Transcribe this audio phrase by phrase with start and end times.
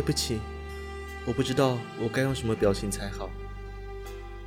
[0.00, 0.40] 对不起，
[1.26, 3.28] 我不知道我该用什么表情才好。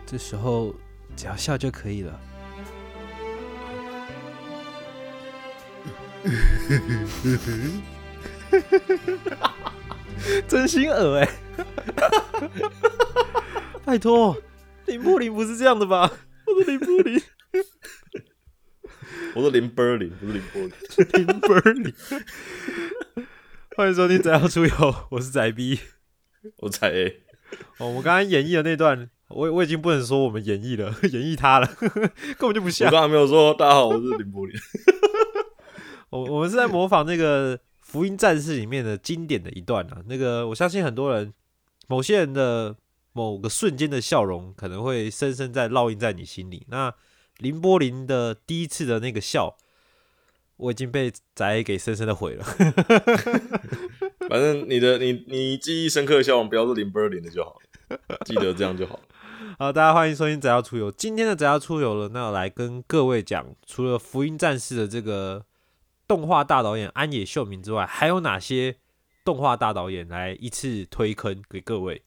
[0.03, 0.73] 这时候
[1.15, 2.19] 只要笑就可以了。
[10.47, 11.29] 真心恶哎、
[13.85, 14.35] 拜托，
[14.87, 16.11] 林柏林不是这样的吧？
[16.47, 17.21] 我的林柏林，
[19.35, 20.71] 我是林波林，不是林波林。
[21.13, 21.93] 林柏林。
[23.75, 24.69] 欢迎收听《宅要出游》，
[25.09, 25.79] 我是宅 B。
[26.57, 27.23] 我宅 A，
[27.79, 31.67] 哦，我刚刚演绎的那段，我我已经不能说我们演绎了， 演绎他了，
[32.37, 33.01] 根本就不像我刚。
[33.01, 34.55] 才没有说大家好，我是林柏林。
[36.11, 40.03] 我我们是在模仿那个《福音战士》里面的经典的一段啊。
[40.05, 41.33] 那个我相信很多人，
[41.87, 42.75] 某些人的
[43.13, 46.67] 某个瞬间的笑容，可能会深深在烙印在你心里。
[46.69, 46.93] 那
[47.39, 49.57] 林波林的第一次的那个笑，
[50.57, 52.43] 我已经被宅给深深的毁了。
[54.29, 57.57] 反正你的你你记忆深刻的笑容，不要是林波林的就好
[57.89, 59.03] 了，记得这样就好了。
[59.59, 60.91] 好，大家欢迎收听《宅要出游》。
[60.97, 65.45] 今天的《宅要出游》了，那我来跟各位讲，除了《福音战士》的这个
[66.07, 68.77] 动画大导演安野秀明之外，还有哪些
[69.25, 72.01] 动画大导演来一次推坑给各位？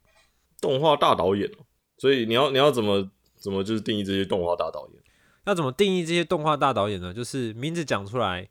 [0.61, 1.67] 动画大导演哦，
[1.99, 5.03] 所以你要你要怎么怎么就是定义这些动画大导演？
[5.47, 7.15] 要怎么定义这些动画大导演呢？
[7.15, 8.49] 就是名字讲出来，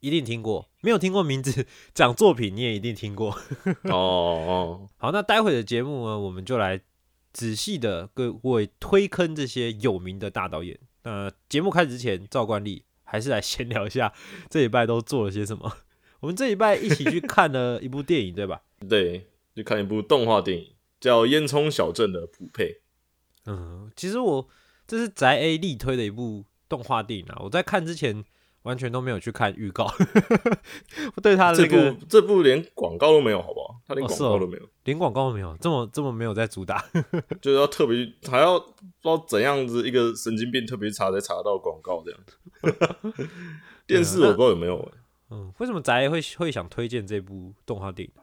[0.00, 3.30] 一定听过；没有听过名字讲作品，你也一定听过。
[3.84, 6.80] 哦哦，好，那待会的节目呢，我们就来
[7.32, 10.78] 仔细的各位推坑这些有名的大导演。
[11.02, 14.12] 那节目开始之前，照惯例还是来闲聊一下
[14.48, 15.78] 这礼拜都做了些什么。
[16.20, 18.62] 我们这礼拜一起去看了一部电影，对吧？
[18.88, 22.64] 对，去看一部动画电影叫《烟囱小镇的普配》。
[23.46, 24.46] 嗯，其实我
[24.90, 27.38] 这是宅 A 力推的一部动画电影啊。
[27.44, 28.24] 我在看之前
[28.62, 29.84] 完全都没有去看预告，
[31.14, 33.76] 我 对他的这那个部这部连广告都没有，好不好？
[33.86, 36.84] 他连广告都没有，连广告都没有，这么这么没有在主打。
[37.40, 43.28] 就是要特别还要不知道怎样子一个神经病特别查才查到广告这样子。
[43.86, 44.92] 电视我不知道有没有、欸，
[45.30, 48.14] 嗯，为什么宅 A 会会想推荐这部动画电影？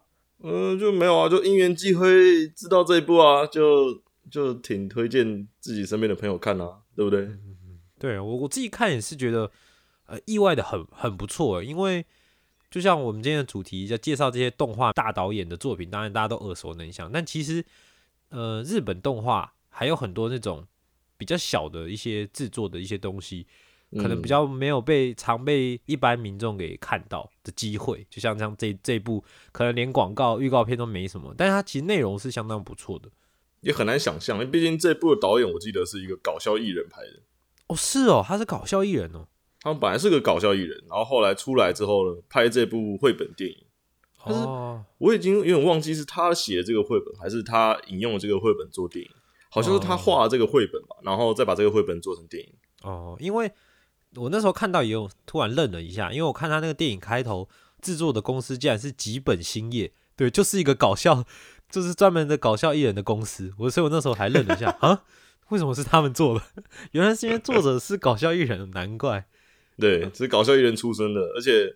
[0.43, 7.29] 嗯、就没有啊，就因缘际会知道这一部啊，就就挺推荐自己身边的朋友看啊，对不对？
[7.99, 9.49] 对我我自己看也是觉得，
[10.05, 12.05] 呃，意外的很很不错，因为
[12.69, 17.63] 就像我们今天的主题要介绍这些动画大导演的作品，当然大家都耳熟能详，但其实
[18.29, 20.67] 呃，日本动画还有很多那种
[21.17, 23.47] 比较小的一些制作的一些东西，
[23.93, 33.09] 可能比较没有被常被一般民众给看到的机会，就像像这这部可能连广告预告片都没什么，但是它其实内容是相当不错的。
[33.67, 37.19] 也很难想象，因为毕竟这部的导演我记得是一个搞笑艺人拍的，
[37.67, 39.27] 哦，是哦，他是搞笑艺人哦。
[39.59, 43.57] 他们本来是个搞笑艺人，然后后来出来之后呢，拍这部绘本电影。
[44.23, 49.11] 但是哦，我已经有点忘记是他写的这个绘本，还是他引用了这个绘本做电影，
[49.49, 52.53] 好像是他画了这个绘本吧，然后再把这个绘本做成电影。
[52.83, 53.51] 哦，因为
[54.15, 57.49] 我那时候看到也有突然愣了一下，因为我看他那个电影开头
[57.81, 61.25] 制作的公司竟然是吉本兴业，对，就是一个搞笑，
[61.69, 63.53] 就是专门的搞笑艺人的公司。
[63.57, 65.03] 我所以我那时候还愣了一下啊，
[65.49, 66.45] 为什么是他们做的？
[66.91, 69.25] 原来是因为作者是搞笑艺人，难怪。
[69.77, 71.75] 对，是搞笑艺人出身的，而且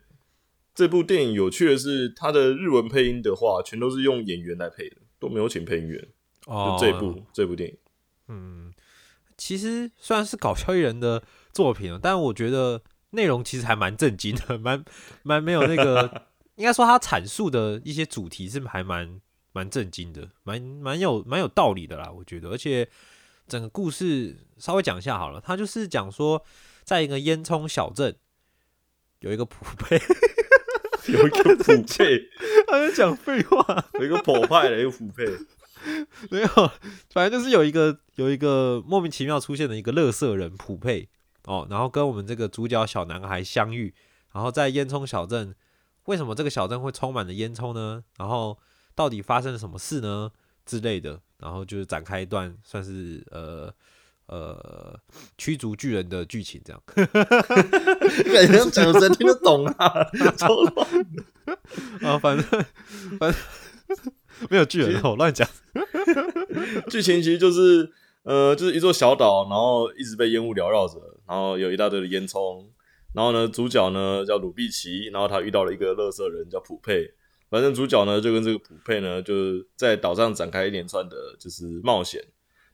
[0.74, 6.08] 这部电影有趣的是，它的日文配音的话，全都是用演员来配的，都没有请配音员。
[6.48, 7.78] 哦就这部、这部电影，
[8.30, 8.74] 嗯，
[9.38, 11.22] 其实虽然是搞笑艺人的
[11.54, 12.82] 作品，但我觉得
[13.12, 14.84] 内容其实还蛮震惊的，蛮
[15.22, 16.24] 蛮没有那个，
[16.58, 19.22] 应该说他阐述的一些主题是还蛮
[19.52, 22.50] 蛮震惊的，蛮蛮有蛮有道理的啦，我觉得。
[22.50, 22.90] 而且
[23.48, 26.44] 整个故事稍微讲一下好了，他就是讲说，
[26.84, 28.16] 在一个烟囱小镇
[29.20, 30.00] 有一个普配，
[31.12, 32.30] 有一个普配，
[32.68, 33.86] 他在讲废话。
[34.00, 35.26] 有一个普派的一个普配，
[36.30, 36.48] 没有，
[37.10, 41.10] 反正就是有一个有一个莫名其妙出现的一个乐色人普配，
[41.46, 43.94] 哦，然后跟我们这个主角小男孩相遇，
[44.34, 45.56] 然后在烟囱小镇，
[46.06, 48.04] 为什么这个小镇会充满了烟囱呢？
[48.18, 48.58] 然后
[48.96, 50.32] 到底发生了什么事呢？
[50.64, 53.74] 之类的，然后就是展开一段算是呃
[54.28, 54.98] 呃
[55.38, 56.82] 驱逐巨人的剧情这样。
[56.86, 59.92] 感觉讲谁听得懂啊？
[60.38, 60.88] 超乱
[62.04, 62.66] 啊，反正
[63.20, 63.36] 反正
[64.50, 65.50] 没有巨人，我乱讲。
[66.90, 67.92] 剧情其实就是
[68.24, 72.64] 呃，就是一座小岛，然后一直被烟雾缭绕着，然后有一大堆的烟囱。
[73.14, 77.12] 然后呢，主角呢叫鲁碧奇，然后他遇到了一个乐色人叫普佩。
[77.52, 82.24] 反正主角呢就跟这个普佩呢，就是在岛上展开一连串的，就是冒险。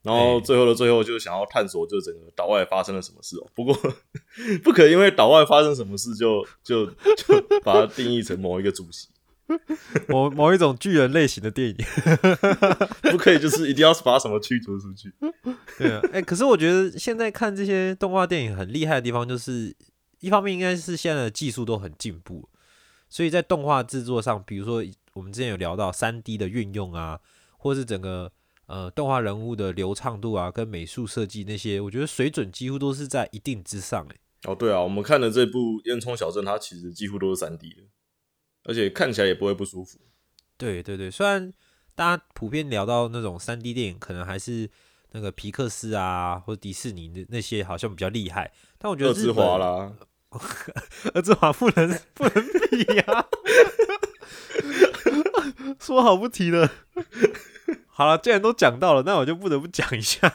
[0.04, 3.48] 然后最后的最后，就想要探索，就整个岛外发生了什么事哦。
[3.54, 3.78] 不过
[4.64, 9.10] 不可因为岛外发生什么事，就就就把它定义成某一个主席，
[10.08, 11.76] 某某一种巨人类型的电影，
[13.12, 15.12] 不可以就是一定要把什么驱逐出去。
[15.78, 19.76] 对啊，哎，可是我觉得现在看这些动画电影很厉害的地方，就是
[20.22, 22.48] 一方面应该是现在的技术都很进步，
[23.10, 24.84] 所以在动画制作上，比如说
[25.14, 27.20] 我们之前有聊到三 D 的运用啊，
[27.58, 28.32] 或是整个。
[28.68, 34.06] 呃，动画人物的流畅度啊，跟美术设计那些，我觉得水准几乎都是在一定之上。
[34.12, 37.84] 哎，哦，对啊，我们看的这部《烟囱小镇》，它其实几乎都是三 D 的，
[38.66, 39.98] 而且看起来也不会不舒服。
[40.58, 41.54] 对对对，虽然
[41.96, 44.70] 大家普遍聊到那种三 D 电影，可能还是
[45.12, 49.32] 那个皮克斯啊，或者迪士尼的那些好像比较厉害，但我觉得日
[51.14, 52.34] 二之华不能 不能
[52.70, 53.26] 比呀，
[55.80, 56.70] 说好不提了。
[57.88, 60.34] 好了，既然都讲到了，那我就不得不讲一下。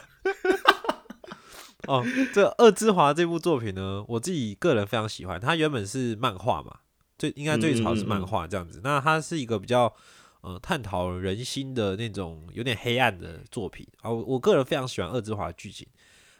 [1.87, 2.03] 哦，
[2.33, 5.39] 这《二之华》这部作品呢，我自己个人非常喜欢。
[5.39, 6.77] 它原本是漫画嘛，
[7.17, 8.79] 最应该最早是漫画这样子。
[8.83, 9.93] 那它是一个比较
[10.41, 14.09] 呃探讨人心的那种有点黑暗的作品啊。
[14.09, 15.85] 我我个人非常喜欢《二之华》的剧情。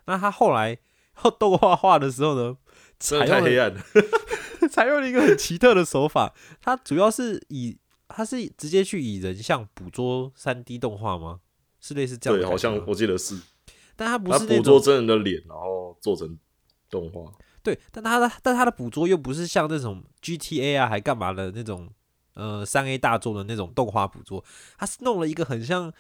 [0.06, 0.78] 那他后来
[1.40, 2.56] 动画化的时候呢，
[3.04, 3.82] 采用黑暗了，
[4.72, 6.34] 采用了一个很奇特的手法。
[6.62, 7.78] 它主要是以
[8.08, 11.42] 它是直接去以人像捕捉三 D 动画吗？
[11.82, 12.40] 是类似这样？
[12.40, 13.38] 对，好像我记得是。
[13.96, 16.38] 但它不是捕捉真人的脸，然后做成
[16.90, 17.32] 动画。
[17.62, 21.90] 对，但它的但它的捕捉又不是像那种 GTA 啊，还干嘛的那种
[22.34, 24.44] 呃三 A 大作的那种动画捕捉，
[24.78, 25.94] 它是弄了一个很像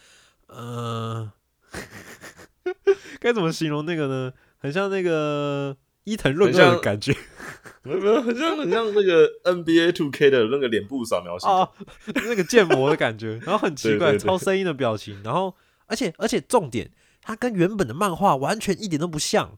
[0.47, 1.31] 呃，
[3.19, 4.33] 该怎么形容那个呢？
[4.57, 7.15] 很像那个伊藤润二的感觉。
[7.83, 11.69] 没有没有，很像很像那个 NBA Two K 的那个脸部扫描哦，
[12.15, 15.53] 那个建模的感觉，然后很奇怪，超声音的表情，然后
[15.87, 16.89] 而且而且重点，
[17.21, 19.57] 它跟原本的漫画完全一点都不像，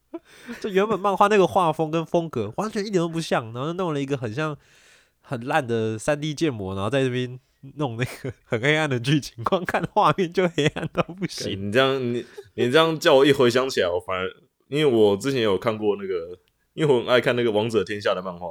[0.60, 4.56] 就原本漫画那个画风跟风格完全一点都不像，然后弄了一个很像
[5.20, 7.38] 很烂的三 D 建模，然后在这边
[7.76, 11.68] 弄那个很黑暗的剧情，光看画面就黑暗到不行。
[11.68, 14.30] 你这样你你这样叫我一回想起来，我反而
[14.68, 16.38] 因为我之前有看过那个。
[16.76, 18.48] 因为我很爱看那个《王者天下》的漫画，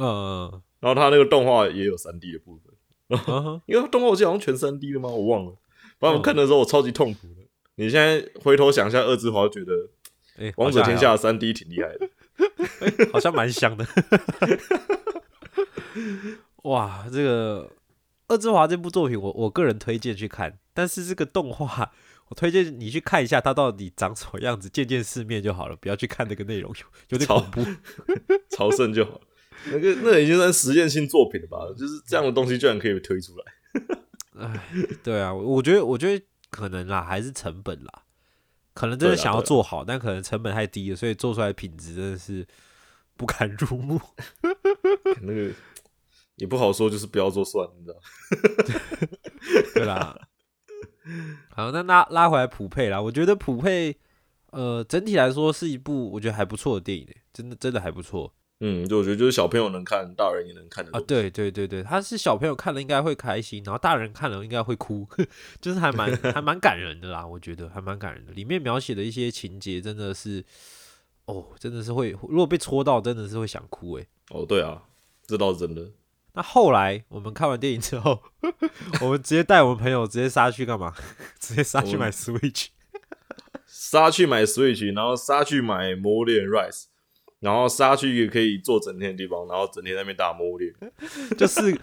[0.00, 5.08] 嗯，然后他那个动画也有三 D 的部分，因为动画我记得好像全三 D 的吗？
[5.08, 5.56] 我忘了。
[6.00, 7.46] 反正我看的时候我超级痛苦的。
[7.76, 9.72] 你现在回头想一下，二之华觉得，
[10.36, 13.86] 哎，《王者天下》三 D 挺厉害的，好像蛮香的。
[16.64, 17.70] 哇，这个
[18.26, 21.92] 二之华这部作品，我我个人推荐去看，但是这个动画。
[22.30, 27.66] 我推荐你去看一下它到底长什么样子，见见世面就好了，不要去看那个内容，有有点恐怖。
[28.56, 29.20] 朝圣就好，
[29.66, 31.58] 那个那已经算实验性作品了吧？
[31.76, 33.44] 就是这样的东西居然可以推出来。
[34.46, 34.64] 哎，
[35.02, 38.04] 对啊，我觉得我觉得可能啦，还是成本啦，
[38.74, 42.46] 可能真的想要做好，但可能成本太低了，所以做出来品质真的是
[43.16, 44.00] 不堪入目。
[45.20, 45.50] 那个
[46.36, 47.98] 也不好说，就是不要做算，你知道？
[49.74, 50.16] 对啦。
[51.54, 53.96] 好，那拉拉回来普配啦，我觉得普配，
[54.50, 58.32] 呃，整体来说是一部我觉得还不错的电影，真的真的还不错。
[58.62, 61.00] 嗯，就我觉得就是小朋友能看，大人也能看的啊。
[61.06, 65.08] 对对对对，他是小朋友看了应该会开心，然后大人看了应该会哭，
[65.62, 67.26] 就是还蛮 还蛮感人的啦。
[67.26, 70.44] 我觉得还蛮感人的，里面描写的一些情节真的是，
[71.24, 74.06] 哦，真的是会，如果被戳到，真的是会想哭哎。
[74.28, 74.82] 哦，对啊，
[75.26, 75.90] 这倒是真的。
[76.34, 78.22] 那后来我们看完电影之后，
[79.02, 80.94] 我们直接带我们朋友直接杀去干嘛？
[81.40, 82.68] 直接杀去买 Switch，
[83.66, 86.84] 杀去买 Switch，然后杀去买魔猎 Rise，
[87.40, 90.72] 然后杀去一个可以坐整天的地方，然后整天在那边打魔猎。
[91.36, 91.78] 就是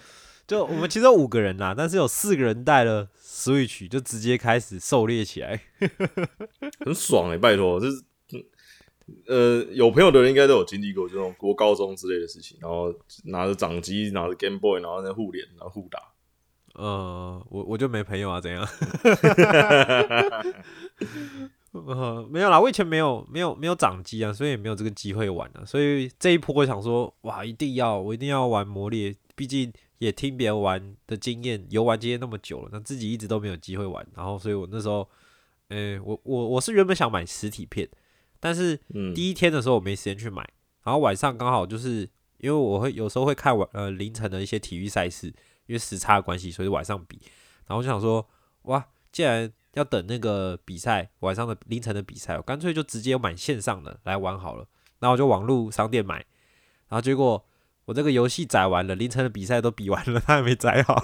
[0.48, 5.62] 就我们其实有五个人啦，但是有四个人带了 Switch，就直接开始狩猎起来，
[6.86, 7.38] 很爽哎！
[7.38, 8.07] 拜托，就是。
[9.28, 12.94] 呃，有朋友的人应该都有经历过这种国高中之类的事情，然后
[13.26, 16.00] 拿着掌机，拿着 Game Boy，然后在互联，然后互打。
[16.76, 18.68] 呃，我我就没朋友啊，怎样？
[21.72, 25.64] 呃，没有啦，我以前没有没有没有掌机啊，所以也没有这个机会玩啊。
[25.66, 34.06] 所以这一波我想说，哇，一定要我一定要玩魔猎，毕竟也听别人玩的经验，游玩经验那么久了，那自己一直都没有机会玩。
[34.16, 35.08] 然后，所以我那时候，
[35.70, 37.88] 呃，我我我是原本想买实体片，
[38.48, 40.42] 但是嗯，第一天的时候我没时间去买，
[40.86, 45.28] 然后晚上刚好就是因为我会有时候会看晚呃凌晨的一些体育赛事，
[45.66, 47.20] 因为时差的关系，所以晚上比。
[47.66, 48.26] 然后我就想说，
[48.62, 54.66] 哇，既然要等那个比赛晚上的凌晨的比赛，我干脆就直接买线上的来玩好了。
[55.00, 56.16] 然后我就网络商店买，
[56.88, 57.46] 然后结果
[57.84, 61.04] 我这个游戏载完了，凌晨的比赛都比完了，他还没载好，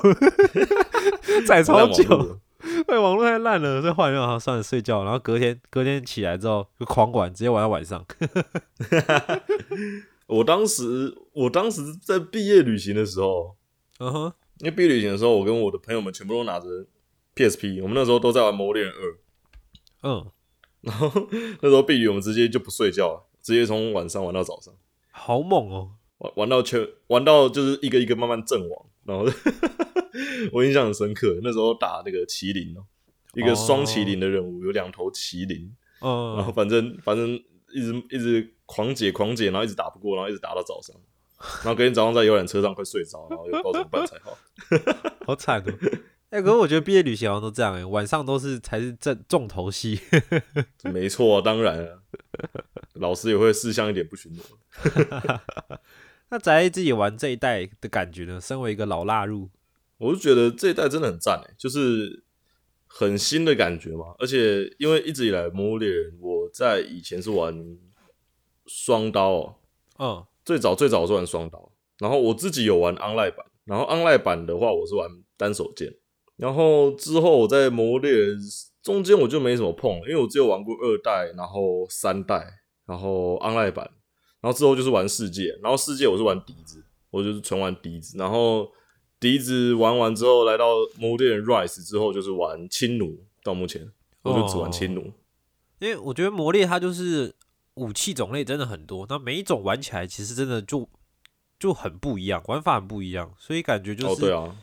[1.46, 2.40] 载超久。
[2.64, 5.04] 络对，网络太烂了，所以后来就好算了，睡觉。
[5.04, 8.06] 然后隔天隔天起来之后就狂玩，直接玩到晚上。
[10.28, 13.58] 我当时我当时在毕业旅行的时候，
[14.00, 16.66] 嗯哼，因为毕业旅行的时候，我跟我的朋友们全部都拿着
[17.36, 19.12] PSP，我们那时候都在玩《魔猎人二》，
[20.04, 20.32] 嗯，
[20.82, 21.12] 然后
[21.62, 24.74] 那时候毕旅我们直接就不睡觉了，直接从晚上玩到早上，
[25.12, 25.92] 好猛哦！
[26.20, 29.26] 玩玩到全玩到就是一个一个慢慢阵亡，然后
[30.52, 32.86] 我印象很深刻，那时候打那个麒麟哦，
[33.34, 37.30] 一个双麒麟的任务，有两头麒麟，嗯，然后反正反正
[37.74, 40.96] 一直一直狂解狂解，然后一直打不过，然后一直打到早上，
[41.38, 44.38] 然后隔天早上在游览车上快睡着，然后又不知道怎么办才好。
[45.26, 45.74] 好惨哦。
[46.34, 50.00] 哎、可是我觉得毕业旅行好像都这样哎、晚上都是才是正重头戏。
[50.92, 52.00] 没错、啊，当然啊，
[52.96, 54.44] 老师也会事项一点不许我。
[56.34, 58.42] 那宅自己玩这一代的感觉呢？
[58.42, 59.52] 身为一个老腊入，
[60.00, 62.24] 我就觉得这一代真的很赞诶，就是
[62.88, 64.16] 很新的感觉嘛。
[64.18, 67.56] 而且因为一直以来《魔物猎人》，我在以前是玩
[68.66, 69.56] 双刀哦，
[70.00, 75.94] 嗯，最早最早是玩双刀，然后我自己有玩 online 版，然后 online 版的话我是玩单手剑，
[76.38, 78.40] 然后之后我在《魔物猎人》
[78.82, 82.44] 中间我就没什么碰，因为我只有玩过二代，然后三代，
[82.88, 83.88] 然后 online 版，
[84.44, 88.70] 然后之后就是玩世界，然后世界我是玩笛子，我就是纯玩笛子，然后
[89.18, 93.90] 笛子玩完之后来到《魔物猎人 Rise》之后就是玩轻弩，到目前
[94.22, 95.14] 我就只玩轻弩。
[95.80, 97.34] 因为我觉得魔猎它就是
[97.76, 100.90] 武器种类真的很多，那每一种玩起来其实真的就
[101.58, 104.58] 就很不一样，玩法很不一样，所以感觉就是哦，对啊，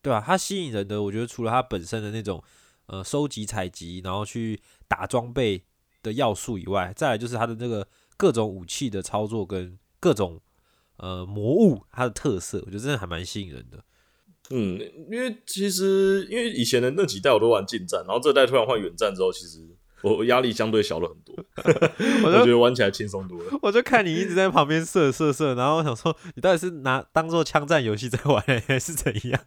[0.00, 2.40] 对啊，它吸引人的，我觉得除了它本身的那种
[2.86, 5.64] 呃收集采集，然后去打装备
[6.04, 7.86] 的要素以外，再来就是它的那个
[8.16, 10.40] 各种武器的操作跟各种
[10.96, 13.84] 呃魔物它的特色，我觉得真的还蛮吸引人的。
[14.50, 14.78] 嗯，
[15.10, 19.58] 因为其实因为以前的那几代我都玩近战，然后这代突然换远战之后，其实
[20.02, 21.34] 我压力相对小了很多，
[22.28, 23.58] 我觉得玩起来轻松多了。
[23.62, 29.40] 我就看你一直在旁边射射射，然后我想说你到底是拿当做枪战游戏在玩，还是怎样？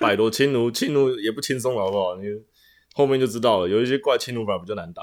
[0.00, 2.16] 百多轻弩，轻弩也不轻松了，好不好？
[2.16, 2.24] 你
[2.94, 5.02] 后面就知道了，有一些怪轻弩反而比较难打。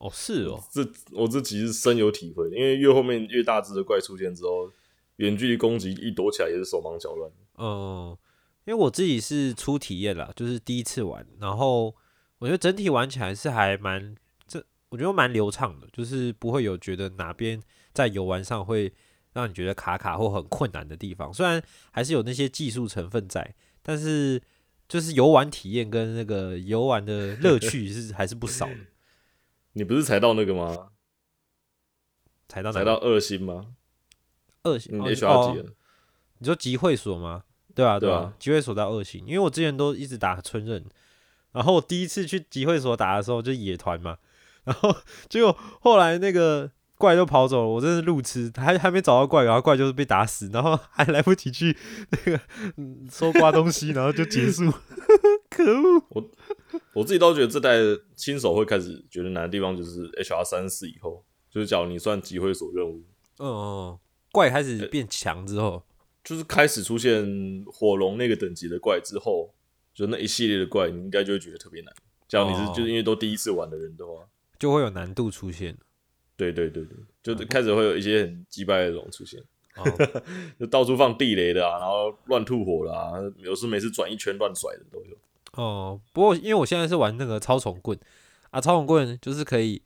[0.00, 0.80] 哦，是哦，这
[1.12, 4.72] 我自己是深有体会，因为越后面越大只的怪出现之后，
[5.16, 7.30] 远距离攻击一躲起来也是手忙脚乱。
[7.58, 8.16] 嗯，
[8.64, 11.94] 因为我自己是初体验啦，就是第一次玩，然后
[12.38, 14.16] 我觉得整体玩起来是还蛮
[14.48, 18.90] 这，我觉得蛮流畅的，就是不会有觉得哪边在游玩上会
[19.34, 21.30] 让你觉得卡卡或很困难的地方。
[21.30, 24.40] 虽然还是有那些技术成分在，但是
[24.88, 28.76] 就是游玩体验跟那个游玩的乐趣是还是不少的。
[29.72, 30.88] 你不是才到那个吗？
[32.48, 33.66] 才到哪才到二星吗？
[34.64, 35.64] 二星你了？
[36.38, 37.44] 你说集会所吗？
[37.74, 40.84] 对啊，对啊对啊，集会所到二星，因为我之前都一直打春刃，
[41.52, 44.18] 然后我第一次去集会所打的时候就野团嘛，
[44.64, 44.96] 然后
[45.28, 51.76] 结果后来那个怪都跑走了，我真是路痴，还还没找到怪，然后怪就是被打死，然后还来不及去
[52.10, 52.40] 那个
[52.76, 54.64] 嗯搜刮东西，然后就结束，
[55.50, 56.02] 可恶！
[56.10, 56.30] 我
[56.94, 57.76] 我自己倒觉得这代
[58.14, 63.02] 新手会开始觉得难的地方就是 HR 三四以后，就是假如你算集会所任务，
[63.40, 63.98] 嗯，
[64.30, 65.82] 怪开始变强之后，
[66.22, 69.52] 就是开始出现火龙那个等级的怪之后，
[69.92, 71.92] 就那一系列的怪，你应该就会觉得特别难。
[72.28, 74.12] 假如你是哦就是因为都第一次玩的人的话，
[74.56, 75.76] 就会有难度出现。
[76.36, 79.42] 对对对对，就是开始会有一些很击败的龙出现，
[79.76, 79.84] 哦，
[80.60, 85.16] 就到处放地雷的啊，然后乱吐火啦啊，有时每次转一圈乱甩的都有。
[85.52, 87.98] 哦，不过因为我现在是玩那个超虫棍
[88.50, 89.82] 啊，超虫棍就是可以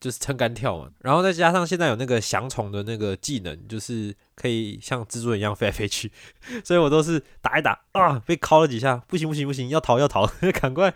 [0.00, 6.10] 就是撑杆跳嘛，然后再加上现在有那个降虫的那个技能，就是可以像蜘蛛人一样飞来飞去，
[6.64, 10.26] 所以我都是打一打啊，被敲了几下，不行不行不行，要逃要逃，
[10.60, 10.92] 赶快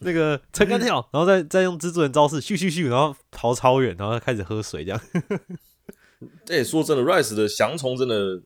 [0.00, 5.00] 那个撑杆跳，然后再再用蜘蛛人招式咻咻咻，然后逃超远，然后开始喝水这样。
[6.48, 8.42] 哎、说真的，Rise 的降虫真的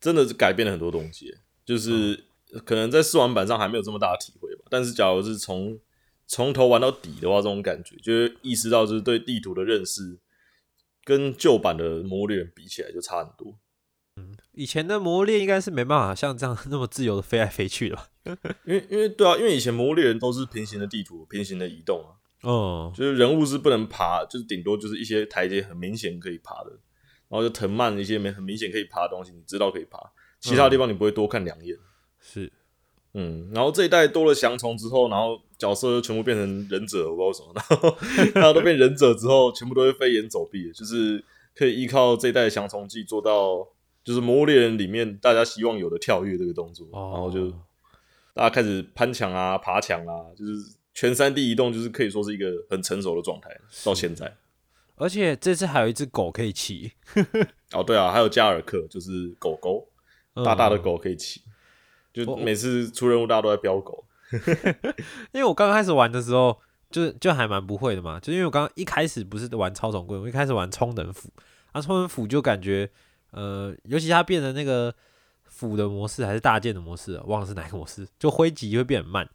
[0.00, 2.24] 真的是改变了很多东西，就是
[2.64, 4.64] 可能在试玩版上还没有这么大的体会吧。
[4.70, 5.78] 但是假如是从
[6.26, 10.18] 从头玩到底的话，这种感觉就是意识到，就是对地图的认识
[11.04, 13.58] 跟旧版的《魔猎人》比起来就差很多。
[14.16, 18.08] 嗯以前的魔猎应该是没办法像这样那么自由的飞来飞去的吧？
[18.66, 26.70] 因为因为对啊，因为以前《魔猎人》都是平行的地图，平行的移动啊，哦，就是人物是不能爬，就是顶多就是一些台阶很明显可以爬的，
[27.28, 29.98] 然后就藤蔓一些没很明显可以爬的东西，你知道可以爬，
[30.40, 31.74] 其他地方你不会多看两眼。
[32.22, 32.50] 是。
[33.14, 37.96] 嗯，然后这一代多了翔虫之后，然后角色就全部变成忍者，我不知道为什么，
[38.34, 41.22] 然后大家都变忍者之后，全部都会飞檐走壁，就是
[41.54, 43.68] 可以依靠这一代的降虫技做到，
[44.02, 47.10] 就是《魔物猎人》里面大家希望有的跳跃这个动作，哦。
[47.12, 47.50] 然后就
[48.32, 50.52] 大家开始攀墙啊、爬墙啊，就是
[50.94, 53.50] 全三 D 移动，就是可以说是一个很成熟的状态，
[53.84, 54.34] 到现在。
[54.96, 56.92] 而且这次还有一只狗可以骑，
[57.72, 59.86] 哦，对啊，还有加尔克，就是狗狗，
[60.34, 61.42] 嗯大大的狗可以骑，
[62.12, 64.04] 就每次出任务大家都在飙狗。
[65.32, 66.58] 因为我刚开始玩的时候，
[66.90, 71.28] 就是就还蛮不会的嘛，就因为我刚刚一开始不是玩超总棍，我一开始玩充能斧，
[71.72, 72.90] 啊，充能斧就感觉，
[73.32, 74.94] 呃，尤其它变成那个
[75.44, 79.28] 斧的模式还是大剑的模式、啊，忘了是哪个模式，就挥击会变很慢。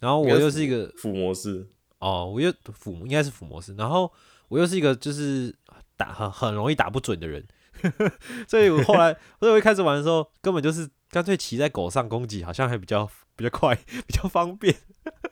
[0.00, 1.66] 然后我又是一个斧模式，
[1.98, 4.12] 哦，我又斧应该是斧模式，然后
[4.48, 5.54] 我又是一个就是
[5.96, 7.46] 打很很容易打不准的人，
[8.46, 13.74] 所以我后来，所以我一开始玩的时候，根本就是干脆骑在狗上攻击，好像还比较 比较快，
[14.06, 14.74] 比较方便。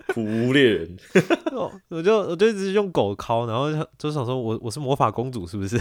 [0.08, 0.96] 普无猎人。
[1.52, 5.80] 哦我就我就一直用狗敲，然后就就想说我我是魔法公主是不是？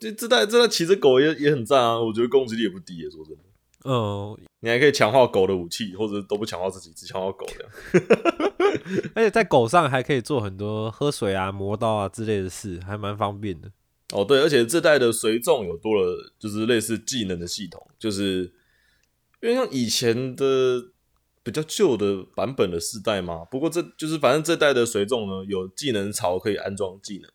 [0.00, 3.10] 这这代这代骑着狗也也很赞啊，我觉得攻击力也不低耶。
[3.10, 3.42] 说真的，
[3.84, 7.70] 嗯，你还可以强化狗的武器，或者都不强化自己，只强化狗这样。
[9.14, 13.70] 而且在狗上还可以做很多喝水啊、磨刀啊之类的事，还蛮方便的。
[14.14, 18.52] 哦，对，而且这代的随众有多了，就是类似技能的系统，就是
[19.42, 20.82] 因为像以前的
[21.42, 23.44] 比较旧的版本的世代嘛。
[23.44, 27.30] 不过这就是反正这代的随众呢，有技能槽可以安装技能，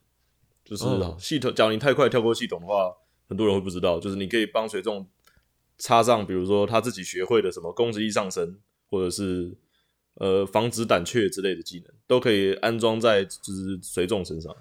[0.65, 2.91] 就是哦系统，假如你太快跳过系统的话，
[3.29, 5.07] 很多人会不知道，就是你可以帮随众
[5.77, 8.57] 插上，比如说他自己学会的什么攻击力上升，
[8.89, 9.55] 或者是
[10.15, 14.51] 呃防止胆怯之类的技能，都可以安装在就是随众身上。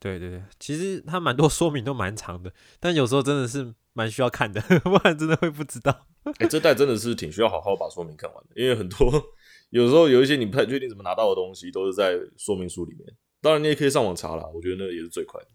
[0.00, 6.06] 对对对，其实它蛮多说明都蛮长的，但有时候真的是蛮需要看的， 不然真的会不知道。
[6.38, 9.10] 哎、这代真的是挺需要好好把说明看完的，因为很多
[9.70, 13.06] 有时候有一些你不太确定怎么拿到的东西，都是在说明书里面。
[13.40, 15.48] 当然，你也可以上网查啦，我觉得那也是最快的。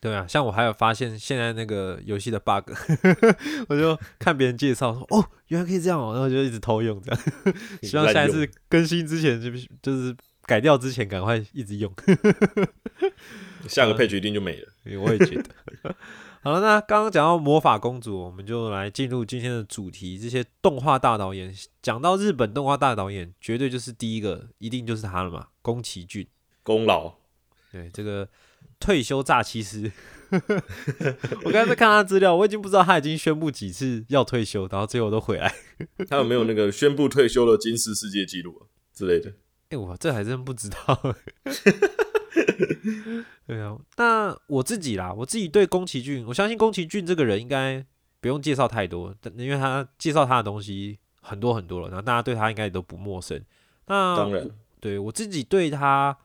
[0.00, 2.70] 对啊，像我还有发现现在那个游戏的 bug，
[3.68, 7.20] 我就看别人介绍说，哦，原来可以这样哦，然后就一直偷用这样。
[7.82, 10.14] 希望下一次更新之前就就是
[10.46, 11.92] 改掉之前赶快一直用。
[13.68, 14.68] 下个配角一定就没了。
[15.00, 15.50] 我也觉得。
[16.42, 20.18] 好了，那刚刚讲到魔法公主，我们就来进入今天的主题。
[20.18, 26.26] 这些动画大导演，讲到日本动画大导演，绝对就是第一个，一定就是他了嘛，宫崎骏。
[26.62, 27.14] 功劳
[27.72, 28.28] 对，这个
[28.78, 29.90] 退休诈欺师。
[31.44, 35.54] 我刚才在看他资料，我已经不知道他已经宣布几次要退休，然后最后都回来。
[36.10, 39.32] 他有没有那个宣布退休的金氏世界纪录啊之类的？
[39.74, 40.76] 哎、我这还真不知道。
[43.46, 47.84] 对啊，那我自己啦，我自己对宫崎骏，我相信宫崎骏这个人应该
[48.20, 53.42] 不用介绍太多，但因为他介绍他的东西很多很多了，然后大家对他应该也都不陌生。
[53.86, 54.48] 那当然，
[54.80, 56.16] 对我自己对他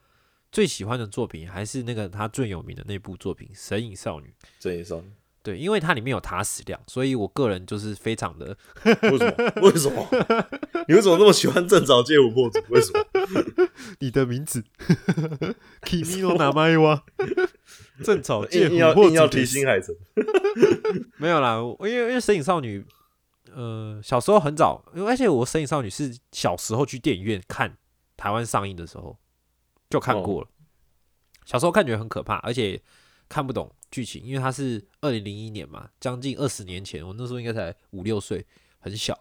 [0.51, 4.27] 最喜欢的作品还是那个他最有名的那部作品《神隐少女》。
[4.59, 5.11] 神隐少女。
[5.49, 9.61] 对，因为它里面有塔矢亮，所以我个人就是非常的为什么？
[9.61, 10.07] 为什么？
[10.87, 12.59] 你为什么那么喜欢正早介琥珀主？
[12.69, 13.03] 为什么？
[13.99, 14.63] 你的名字
[15.81, 17.01] Kimi no namae wa
[18.03, 19.95] 正草介硬硬要琥珀硬要提新海诚？
[21.17, 22.79] 没有啦，我因为因为《神隐少女》，
[23.53, 27.75] 呃，小时候很早，因为而且我《神隐少女》是小时候去电影院看
[28.15, 29.17] 台湾上映的时候
[29.89, 30.47] 就看过了。
[31.45, 32.79] 小时候看觉得很可怕，而且
[33.29, 38.45] 看不懂剧情，因为它是二零零一年嘛，将近二十年前，我那时候应该才五六岁，
[38.79, 39.13] 很小。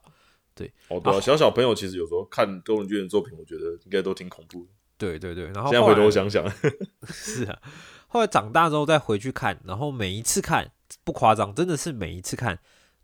[0.88, 4.70] 哦，对啊，小小朋友其实有时候看宫崎骏的作品，我觉得应该都挺恐怖的。
[4.96, 6.44] 对对对，然后现在回头想想，
[7.06, 7.62] 是啊，
[8.08, 10.72] 后来长大之后再回去看，然后每一次看
[11.04, 12.58] 不夸张，真的是每一次看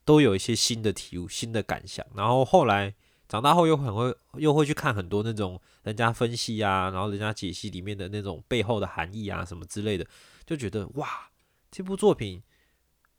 [0.04, 2.04] 都有一些新的体悟、新的感想。
[2.16, 2.92] 然后后来
[3.28, 10.04] 长大后又很会又会去看很多那种人家分析啊，然后人家解析里面的那种背后的含义啊什么之类的，
[10.46, 11.30] 就觉得哇，
[11.70, 12.42] 这部作品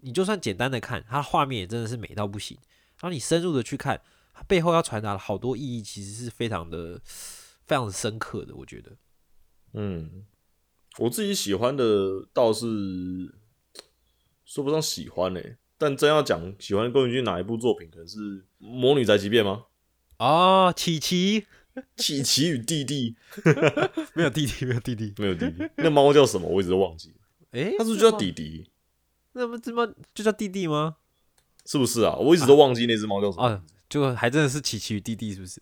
[0.01, 2.57] 你就算简单的看，它画面也真的是美到不行。
[2.99, 4.01] 然后你深入的去看，
[4.33, 7.01] 它背后要传达的好多意义，其实是非常的、
[7.65, 8.91] 非常的深刻的，我觉得。
[9.73, 10.25] 嗯，
[10.99, 12.67] 我自己喜欢的倒是
[14.45, 15.41] 说不上喜欢呢、
[15.77, 18.17] 但真要讲喜欢宫崎骏哪一部作品，可能是
[18.59, 19.65] 《魔女宅急便》吗？
[20.19, 21.45] 哦，琪琪
[21.97, 23.15] 琪琪与弟弟
[24.13, 25.13] 没有弟弟，没有弟弟。
[25.17, 26.47] 没有弟弟，那猫叫什么？
[26.47, 27.15] 我一直都忘记了。
[27.51, 28.69] 诶，它是不是叫弟弟？
[29.33, 30.95] 那不这么就叫弟弟吗？
[31.65, 32.15] 是不是啊？
[32.15, 35.61] 我一直都忘记那只猫叫什么，啊，就还真的是琪琪与弟弟，是不是？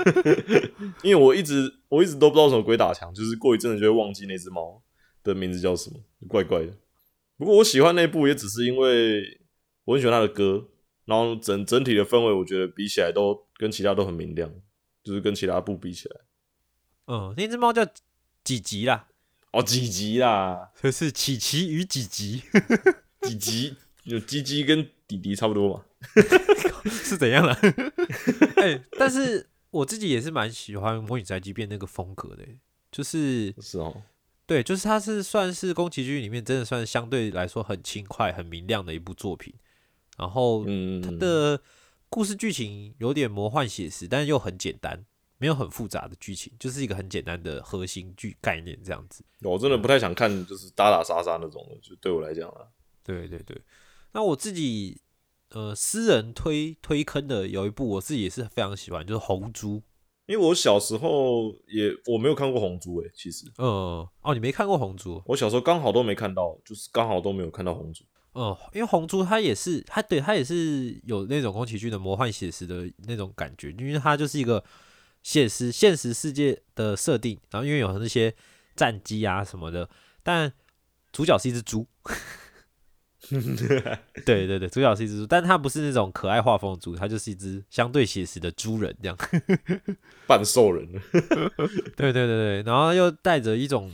[1.02, 4.82] 因为我一直我一直都不知道什么鬼打墙，就是过一阵子就会忘记那只猫
[5.22, 6.72] 的名字叫什么，怪怪的。
[7.36, 9.40] 不过我喜欢那部也只是因为
[9.84, 10.68] 我很喜欢他的歌，
[11.06, 14.52] 然后整整体的氛围，我觉得比起来都跟其他都很明亮，
[15.02, 16.20] 就是跟其他部比起来。
[17.06, 17.86] 嗯，那只猫叫
[18.44, 19.08] 几吉啦，
[19.52, 20.70] 哦，几集啦？
[20.80, 22.42] 就 是琪琪与几吉
[23.22, 23.76] 几集？
[24.04, 25.84] 有鸡鸡跟弟弟差不多嘛？
[26.88, 27.54] 是怎样了？
[28.56, 32.44] 哎、但是我自己也是蛮喜欢《魔女宅急便》那个风格的、
[32.90, 34.02] 就是是哦，
[34.46, 39.52] 对，就是它是算是宫崎骏里面真的算相对来说很轻快、很明亮的一部作品。
[40.16, 41.60] 然后嗯，它的
[42.10, 45.06] 故事剧情有点魔幻写实，但是又很简单，
[45.38, 49.24] 没有很复杂的剧情，就是一个很简单的核心剧概念这样子。
[49.42, 52.66] 我真的不太想看，就是打打杀杀那种的，就对我来讲啊，
[53.04, 53.62] 对对对，
[54.12, 55.00] 那我自己
[55.50, 59.76] 呃私人推推坑的有一部，我自己也是非常喜欢，就是《红猪》。
[60.26, 65.16] 因为我小时候也我没有看过红猪诶、其实呃，哦，你没看过《红猪》？
[65.26, 68.04] 我小时候刚好都没看到，就是刚好都没有看到红猪。
[68.34, 74.64] 嗯，因为红猪它也是，它对它也是有那种宫崎骏的魔幻写实的那种感觉，因为它就是一个
[75.22, 78.34] 写实现实世界的设定，然后因为有那些
[78.76, 79.88] 战机啊什么的，
[80.22, 80.52] 但
[81.12, 81.86] 主角是一只猪。
[84.24, 89.16] 对对对，主角是一只猪，但它不是那种可爱画风的猪，它就是一只相对写实的猪人这样。
[90.26, 90.88] 半兽人，
[91.96, 93.92] 对对对对，然后又带着一种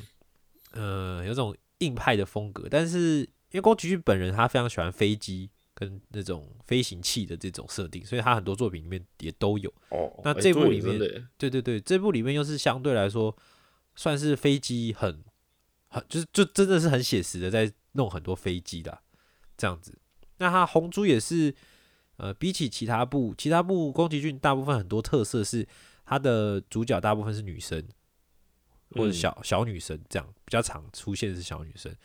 [0.72, 9.72] 呃有种硬派的风格，但是因为宫崎骏本人他非常喜欢飞机跟那种飞行器的这种设定，所以他很多作品里面也都有。
[9.88, 10.98] 哦，那这部里面
[11.38, 13.34] 对对对，这部里面又是相对来说
[13.94, 15.24] 算是飞机很
[15.88, 19.00] 很就是就真的是很写实的在弄很多飞机的啊、
[19.56, 19.98] 这样子。
[20.36, 21.54] 那他红猪也是
[22.18, 25.66] 呃比起其他部其他部宫崎骏大部分很多特色是
[26.04, 27.82] 他的主角大部分是女生
[28.90, 31.96] 或者嗯小、小女生这样比较常出现的是小女生。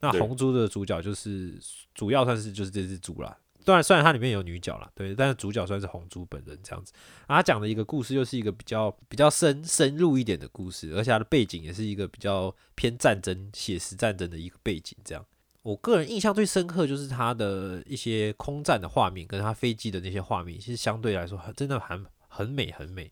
[0.00, 1.58] 那红猪的主角就是
[1.94, 6.92] 主要算是就是这只猪啦，当然虽然它里面有女角啦，对，但是主角算是红猪本人这样子。
[7.26, 14.96] 啊，他讲的一个故事又是一个比较比较深深入一点的故事，而且它的背景也是一个比较偏战争、写实战争的一个背景。
[15.04, 15.24] 这样，
[15.62, 23.10] 我个人印象最深刻就是它的一些空战的画面，跟它飞机的那些画面，其实相对来说很真的很很美很美，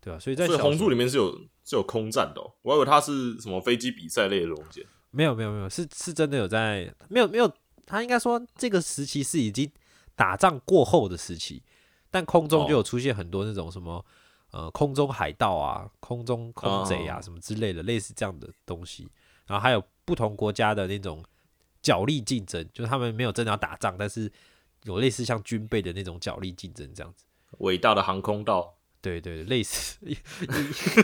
[0.00, 4.86] 对吧、所以在所以小红猪里面是有是有空战的、哦，我还以为它是什么飞机比赛类的东西。
[5.10, 7.52] 没有没有没有，是是真的有在没有没有，
[7.86, 9.70] 他应该说这个时期是已经
[10.14, 11.62] 打仗过后的时期，
[12.10, 14.04] 但空中就有出现很多那种什么、
[14.50, 19.08] 呃空中海盗啊、空中空贼啊哦什么之类的，类似这样的东西。
[19.46, 21.24] 然后还有不同国家的那种
[21.80, 24.30] 角力竞争，就是他们没有真的要打仗，但是
[24.84, 27.24] 有类似像军备的那种角力竞争这样子。
[27.58, 30.16] 伟大的航空道，对对，类似， 应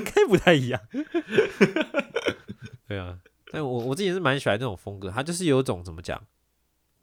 [0.05, 0.79] 该不太一样。
[2.87, 3.19] 对啊，
[3.55, 6.21] 但我我自己是蛮喜欢这种风格，它就是有种怎么讲，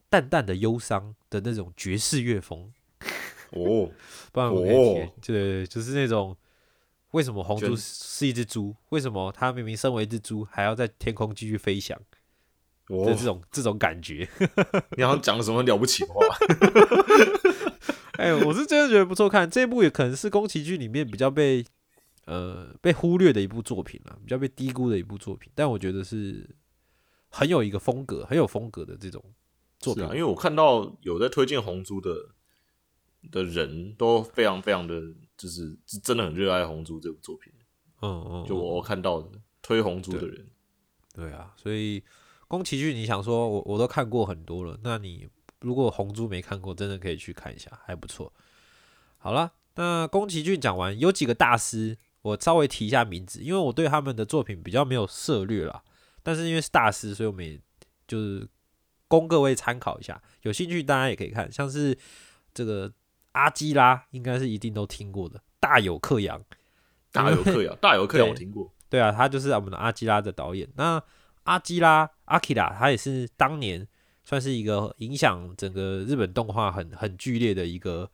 [0.10, 2.74] 淡淡的忧伤的那种爵士乐风。
[3.52, 3.90] 哦，
[4.34, 6.36] 不然我可以贴哦对就是那种
[7.12, 8.76] 为什么红猪是一只猪？
[8.90, 11.98] 为什么它明明身为一只猪，还要在天空继续飞翔？
[12.90, 14.28] 哦这种这种感觉。
[14.98, 16.22] 你好像讲了什么了不起的话？
[18.20, 21.66] 哎，我是真的觉得不错看，这部也可能是宫崎骏里面比较被
[22.32, 26.56] 呃被忽略的一部作品了，比较被低估的一部作品，但我觉得是
[27.28, 29.22] 很有一个风格，很有风格的这种
[29.80, 30.04] 作品。
[30.06, 32.16] 啊，因为我看到有在推荐红猪的
[33.32, 35.02] 的人都非常非常的，
[35.36, 37.52] 就是是真的很热爱红猪这部作品。
[38.02, 39.30] 嗯嗯，就我看到的
[39.62, 40.48] 推红猪的人，
[41.14, 42.02] 对啊，所以
[42.48, 45.28] 宫崎骏，你想说我我都看过很多了，那你
[45.60, 48.34] 如果红猪没看过，真的可以去看一下，还不错。
[49.18, 55.84] 好了，那宫崎骏讲完，有几个大师，我稍微提一下名字，因为我对他们的作品比较没有涉略啦。
[56.24, 57.60] 但是因为是大师，所以我们也
[58.08, 58.48] 就是
[59.08, 61.98] 供各位参考一下，有兴趣大家也可以看，像是
[62.54, 62.92] 这个
[63.32, 66.42] 阿基拉，应该是一定都听过的，大有克洋。
[67.14, 70.66] 大有克洋，大有克洋对我听过，对啊，他就是我们的阿基拉的导演。
[70.76, 71.04] 那
[71.44, 73.86] 阿基拉阿基拉，他也是当年
[74.24, 78.10] 算是一个影响整个日本动画很很剧烈的一个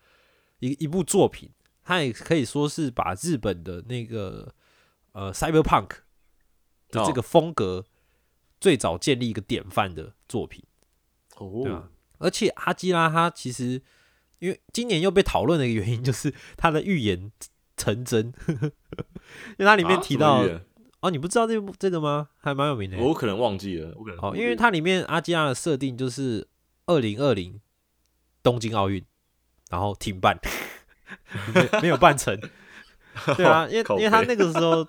[0.58, 1.48] 一一部作品。
[1.88, 4.54] 他也可以说是把日本的那个
[5.13, 5.88] 呃 cyberpunk
[6.89, 7.86] 的这个风格
[8.60, 10.65] 最早建立一个典范的作品。
[11.38, 11.89] 哦，对啊。
[12.17, 13.82] 而且阿基拉他其实
[14.39, 17.32] 因为今年又被讨论的一个原因就是他的预言
[17.78, 20.02] 成真， 因为它里面啊？
[20.02, 20.43] 提到、
[21.00, 22.30] 哦，你不知道这部这个吗？
[22.38, 22.97] 还蛮有名的。
[22.97, 23.04] 耶。
[23.04, 26.50] 我可能忘记了，我可能因为它里面阿基拉的设定就是
[26.88, 27.62] 二零二零
[28.43, 29.06] 东京奥运，
[29.69, 30.38] 然后停办，
[31.54, 32.39] 没没有办成。
[33.36, 34.86] 对啊，因为因为他那个时候，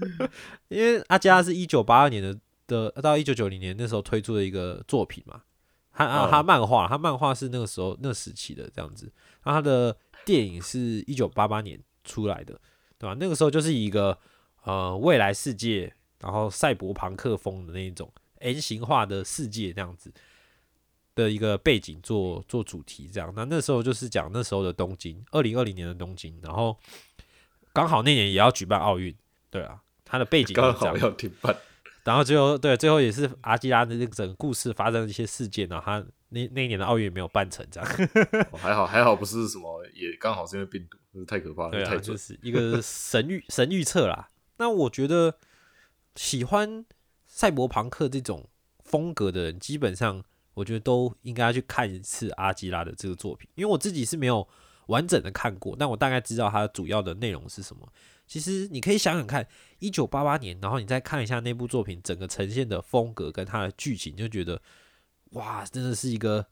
[0.68, 5.42] 因为阿加是一九八二年的的到一九九零年那时候推出的一个作品嘛，
[5.92, 9.94] 他啊嗯他漫画，他漫画是那个时候那时期的这样子，然后他的
[10.24, 12.58] 电影是一九八八年出来的，
[12.98, 13.14] 对吧？
[13.20, 14.18] 那个时候就是一个
[14.64, 15.92] 呃未来世界，
[16.22, 20.10] 然后赛博朋克风的那一种 N 型化的世界这样子
[21.18, 23.32] 的一个背景做做主题，这样。
[23.34, 26.78] 那那时候就是讲那时候的东京，二零二零年的东京，然后
[27.72, 29.12] 刚好那年也要举办奥运，
[29.50, 31.56] 对啊，它的背景刚好要停办，
[32.04, 37.90] 然后最后对最后也是阿基拉的这个整个故事发生了一些事件，然后他那那一年的奥运也没有办成，这样。
[38.52, 42.02] 哦还好还好不是什么，也刚好是因为病毒，太可怕了，对啊，太准。
[42.04, 44.28] 就是一个神预神预测啦。
[44.58, 45.34] 那我觉得
[46.14, 46.84] 喜欢
[47.26, 48.48] 赛博朋克这种
[48.80, 50.24] 风格的人，基本上
[50.58, 54.46] 我觉得都应该去看一次阿基拉的这个作品，因为我自己是没有
[54.86, 57.86] 完整的看过，但我大概知道它主要的内容是什么。
[58.26, 59.46] 其实你可以想想看，
[59.78, 64.60] 一九八八年，然后你再看一下那部作品整个呈现的风格跟它的剧情，就觉得
[65.30, 66.46] 哇，真的是一个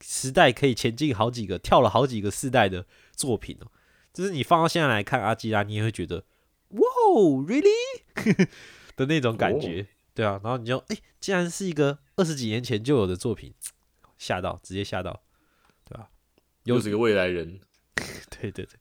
[0.00, 3.70] 时代可以前进好几个、跳了好几个世代的作品哦。
[4.12, 6.24] 就是你放到现在来看阿基拉，你也会觉得
[6.70, 6.80] 哇
[7.46, 7.68] ，really
[8.96, 10.40] 的那种感觉，对啊。
[10.42, 13.54] 然后你就哎、竟然是一个二十几年前就有的作品，
[14.18, 15.22] 吓到，直接吓到，
[15.86, 16.10] 对吧、
[16.64, 17.58] 有又是个未来人，
[18.28, 18.78] 对对对，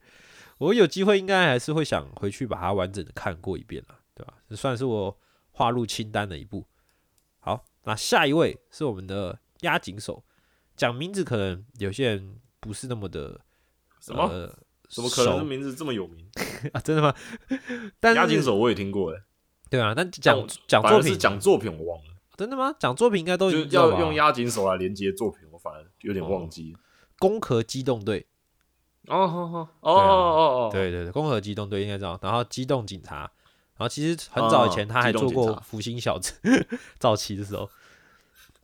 [0.58, 4.34] 我有机会应该还是会想回去把它完整的看过一遍了，对吧？
[4.50, 5.18] 这算是我
[5.52, 6.68] 划入清单的一部。
[7.40, 10.22] 好，那下一位是我们的押井手，
[10.76, 13.40] 讲名字可能有些人不是那么的
[14.02, 14.54] 什么呃
[14.90, 16.30] 怎么可能名字这么有名？
[16.74, 16.82] 啊？
[16.82, 17.16] 真的吗？
[18.02, 19.24] 但是押井手我也听过，哎，
[19.70, 22.74] 对啊，但但讲讲作品讲作品我忘了，真的吗？
[22.80, 26.74] 讲作品应该都已就要用押井手来连接作品，我反而有点忘记。
[27.20, 28.26] 攻壳机动队，
[29.08, 32.18] 哦哦哦哦哦哦，对对对，攻壳机动队应该知道。
[32.22, 33.30] 然后机动警察，
[33.76, 36.34] 然后其实很早以前哦他还做过福星小子，
[36.98, 37.70] 早期的时候，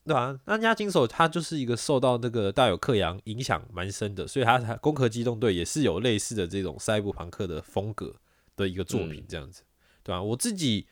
[0.05, 8.15] 对啊，那押井守他就是一个受到那个大有克洋影响蛮深的，所以他才攻壳机动队也是有类似的这种赛博朋克的风格
[8.55, 9.25] 的一个作品，嗯。
[9.27, 9.63] 这样子，
[10.01, 10.87] 对啊，我自己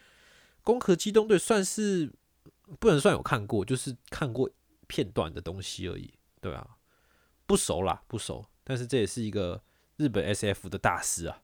[0.63, 2.11] 攻壳机动队算是
[2.79, 4.49] 不能算有看过，就是看过
[4.87, 6.67] 片段的东西而已，对啊，
[7.45, 9.61] 不熟啦，不熟，但是这也是一个
[9.97, 11.41] 日本 S F 的大师啊。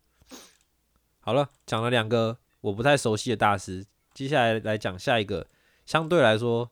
[1.19, 5.47] 好了，讲了两个我不太熟悉的大师，接下来来讲下一个
[5.85, 6.71] 相对来说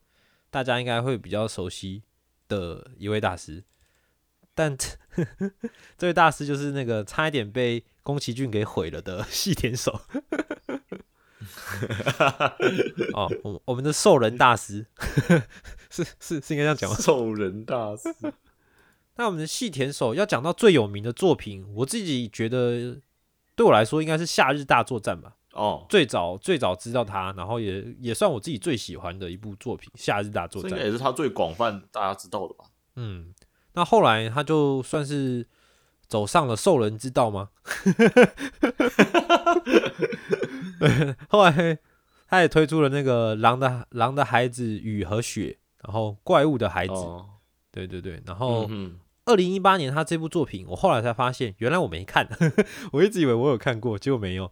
[0.49, 2.03] 大家应该会比较熟悉
[2.47, 3.63] 的一位大师，
[4.55, 4.75] 但
[5.97, 10.01] 这位大师就是那个差一点被宫崎骏给毁了的 细田守。
[13.13, 14.85] 哦，我我们的兽人大师
[15.89, 16.95] 是是是应该这样讲吗？
[16.97, 18.13] 兽人大师，
[19.15, 22.99] 那我们的细田守要讲到最有名的作品，我自己觉得
[23.55, 25.33] 对我来说应该是《夏日大作战》吧。
[25.53, 30.87] 哦，最早最早知道他，然后也也算我自己最喜欢的一部作品《夏日大作战这应该》。
[30.91, 32.65] 也是他最广泛大家知道的吧？
[32.95, 33.33] 嗯，
[33.73, 35.47] 那后来他就算是
[36.07, 37.49] 走上了兽人之道吗？
[40.79, 41.77] 对， 后来
[42.27, 47.25] 他也推出了那个《狼的狼的孩子雨和雪》，然后《怪物的孩子》哦，
[47.71, 52.27] 对对对，然后嗯二零一八年他这部作品，我后来才发现，原来我没看，
[52.93, 54.51] 我一直以为我有看过，结果没有，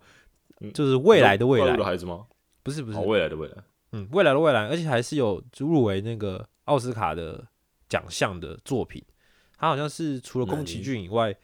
[0.62, 0.72] 嗯。
[0.74, 1.78] 就是未来的未来。
[1.78, 2.26] 的孩子吗？
[2.64, 2.98] 不是不是。
[2.98, 3.56] 哦，，未来的未来，
[3.92, 7.46] 嗯，未来的未来，而且还是有入围那个奥斯卡的
[7.88, 9.04] 奖项的作品。
[9.58, 11.36] 他好像是除了宫崎骏以外，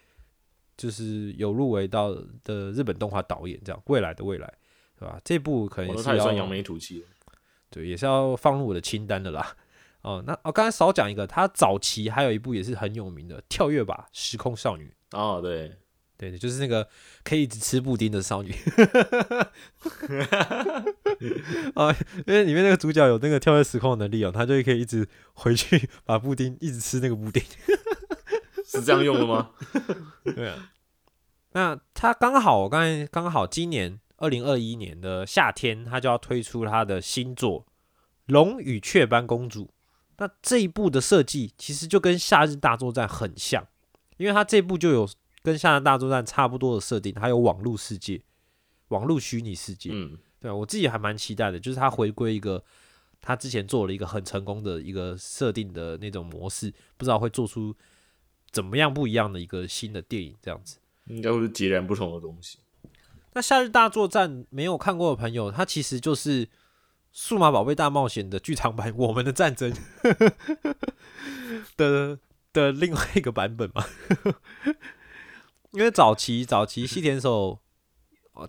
[0.77, 3.81] 就是有入围到的日本动画导演这样。
[3.85, 4.51] 未来的未来，
[4.99, 5.19] 对吧？
[5.23, 7.05] 这部可能也是要扬眉吐气。
[7.69, 9.55] 对，也是要放入我的清单的啦。
[10.01, 14.91] 哦，那我刚才少讲一个，他早期还有一部也是很有名的《跳跃吧时空少女》。
[15.17, 15.77] 哦，对，
[16.21, 16.87] 对对，就是那个
[17.23, 18.53] 可以一直吃布丁的少女。
[21.73, 21.91] 啊，
[22.27, 27.41] 因为里面那个主角有那个跳跃时空的能力哦，他就可以一直回去 把布丁一直吃那个布丁。
[28.63, 29.49] 是这样用的吗？
[30.23, 30.69] 对啊，
[31.53, 37.61] 那他刚好，我刚才刚好今年二零二一年的夏天，他就要推出他的新作
[38.27, 39.65] 《龙与雀斑公主》。
[40.19, 43.67] 那这一部的设计其实就跟《夏日大作战》很像，
[44.17, 45.09] 因为他这部就有
[45.43, 48.21] 跟《夏日大作战》差不多的设定，还有网络世界、
[48.89, 49.89] 网络虚拟世界。
[49.93, 52.63] 嗯，对啊，我自己还蛮期待的，就是它回归一个
[53.19, 57.75] 他之前做了一个很成功的一个设定的那种模式，不知道会做出
[58.51, 60.77] 怎么样不一样的一个新的电影这样子。
[61.07, 62.59] 应该会是截然不同的东西。
[63.33, 66.45] 那《夏日大作战》没有看过的朋友，它其实就是
[67.11, 69.73] 《数码宝贝大冒险》的剧场版《我们的战争》
[71.75, 72.19] 的
[72.53, 73.85] 的另外一个版本嘛。
[75.71, 77.59] 因为早期早期细田守，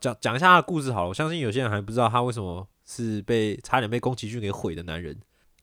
[0.01, 1.09] 讲讲一下他的故事好了。
[1.09, 5.21] 我相信有些人还不知道他为什么是被差点被宫崎骏给毁的男人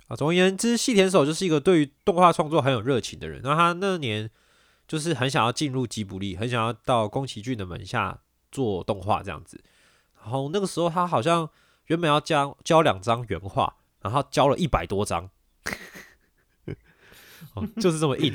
[0.08, 0.16] 啊。
[0.16, 3.42] 总而言之，细田守就是一个对于动画创作很有热情的人。
[3.44, 4.30] 那他那年
[4.88, 9.62] 就是很想要进入吉卜力，很想要到宫崎骏的门下做动画这样子。
[10.22, 11.50] 然后那个时候他好像
[11.88, 15.30] 原本要交交两张原画，然后交了一百多张，
[17.54, 18.34] 哦，就是这么硬。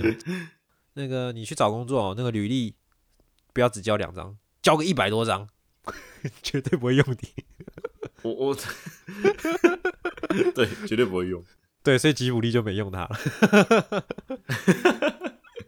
[0.92, 2.74] 那个你去找工作哦，那个履历
[3.54, 5.48] 不要只交两张，交个一百多张，
[6.42, 7.44] 绝对不会用你。
[8.22, 8.54] 我我，
[10.54, 11.42] 对，绝对不会用。
[11.82, 13.10] 对，所以吉卜力就没用他了。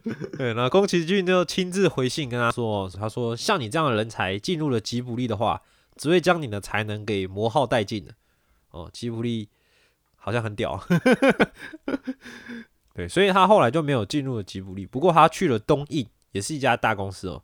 [0.39, 5.63] 对，然后宫崎骏就亲自回信跟他说：“他说像你这样的人才进入了吉卜力的话，
[5.97, 8.15] 只会将你的才能给磨耗殆尽的。”
[8.71, 9.49] 哦，吉卜力
[10.17, 10.83] 好像很屌。
[12.95, 17.43] 对，所以他后来就没有进入了吉卜力，不过他去了东映，也是一家大公司哦。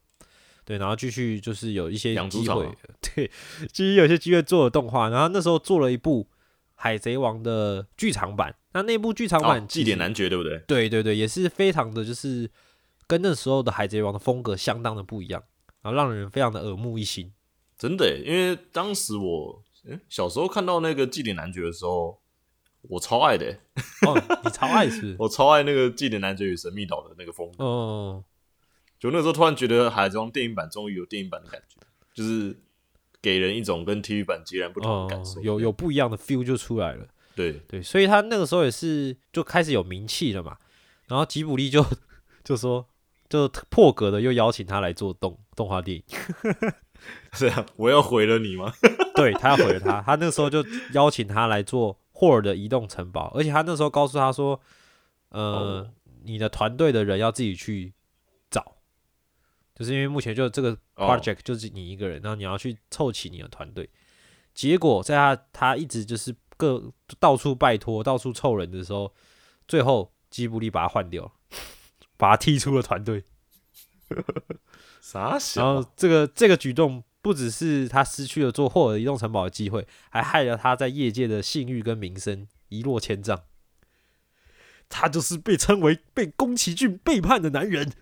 [0.65, 2.69] 对，然后继续就是有一些机会，
[3.01, 3.31] 对，
[3.73, 6.25] 继续有些机会做了动画，然后那时候做了一部
[6.75, 8.55] 《海贼王》的剧场版。
[8.75, 10.59] 那那部剧场版祭典男爵对不对？
[10.67, 12.51] 对对对，也是非常的就是
[13.07, 15.43] 跟那时候的海贼王的风格相当的不一样，
[15.83, 17.33] 然后让人非常的耳目一新。
[17.77, 19.63] 真的，因为当时我
[20.09, 22.23] 小时候看到那个祭典男爵的时候，
[22.83, 23.47] 我超爱的。
[24.07, 25.15] 哦，你超爱是？
[25.21, 27.65] 我超爱那个祭典男爵与神秘岛的那个风格。
[27.65, 28.25] 哦，
[29.03, 31.77] 就那时候突然觉得海贼王电影版终于有电影版的感觉，
[32.15, 32.57] 就是
[33.21, 37.05] 给人一种跟 TV 版截然不同的感受，有有不一样的 feel 就出来了。
[37.35, 40.57] 对对，所以他那个时候也是就开始有名气了嘛，
[41.09, 41.85] 然后吉卜力就
[42.45, 42.87] 就说
[43.29, 46.05] 就破格的又邀请他来做动动画电影，
[47.35, 48.73] 是啊，我要毁了你吗？
[49.17, 54.61] 对他要毁了他，他那个时候就邀请他来做霍尔的移动城堡，而且他那时候告诉他说，
[55.31, 55.91] 呃，
[56.23, 57.95] 你的团队的人要自己去找，
[59.75, 63.89] 就是因为目前就这个 project 就是你一个人，然后你要去凑齐你的团队，
[64.55, 66.35] 结果在他他一直就是。
[66.59, 69.13] 各到处拜托、到处凑人的时候，
[69.67, 71.33] 最后吉卜力把他换掉了，
[72.17, 73.25] 把他踢出了团队。
[75.01, 83.43] 傻然后这个这个举动不只是他失去了做霍尔移动城堡的机会，还害了他在业界的信誉跟名声一落千丈。
[84.89, 87.93] 他就是被称为被宫崎骏背叛的男人。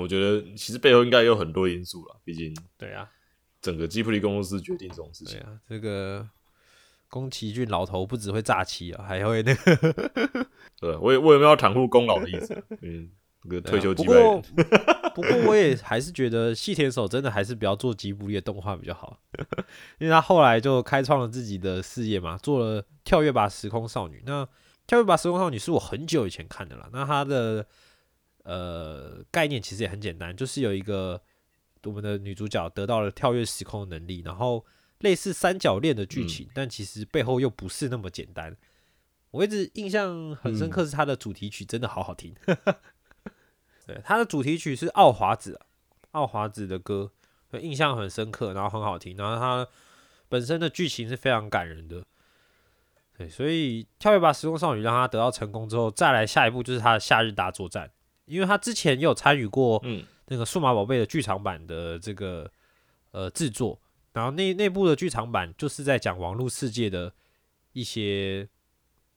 [0.00, 3.08] 我觉得其实背后应该有很多因素了，毕竟对啊。
[3.60, 5.38] 整个吉普力公司决定这种事情。
[5.38, 6.28] 对啊，这个
[7.08, 10.46] 宫崎骏老头不只会诈欺啊，还会那个。
[10.78, 12.62] 对，我也我也没有袒护功劳的意思。
[12.82, 13.08] 嗯，
[13.44, 14.42] 那个退休不过
[15.14, 19.18] 不过我也还是觉得细田守真的还是不要做吉卜力的动画比较好，
[19.98, 24.18] 因为他后来就开创了自己的事业嘛，做了《跳跃吧时空少女》。
[24.26, 24.44] 那
[24.86, 26.90] 《跳跃吧时空少女》是我很久以前看的了。
[26.92, 27.66] 那他的
[28.44, 31.20] 呃概念其实也很简单，就是有一个。
[31.86, 34.64] 我们的女主角得到了跳跃时空的能力，然后
[35.00, 38.56] 类似三角恋的剧情，但其实背后又不是那么简单。
[39.32, 42.34] 我一直印象很深刻是它的主题曲，真的好好听。
[43.86, 45.60] 对，它的主题曲是奥华子，
[46.12, 47.12] 奥华子的歌，
[47.60, 49.14] 印象很深刻，然后很好听。
[49.18, 49.68] 然后它
[50.30, 52.02] 本身的剧情是非常感人的。
[53.18, 57.90] 对，所以跳跃吧时空少女让他得到成功之后，再来下一步就是他的夏日大作战，
[58.26, 60.04] 因为他之前也有参与过，嗯。
[60.28, 62.50] 那个数码宝贝的剧场版的这个
[63.10, 63.78] 呃制作，
[64.14, 67.12] 然后那那部的剧场版就是在讲网络世界的
[67.74, 68.48] 一些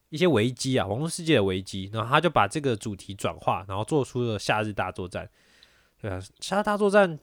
[0.10, 5.30] 一些危机啊，网络世界的危机，然后他就把这个主题转化，然后做出了夏日大作战。
[6.02, 7.18] 对啊，夏日大作战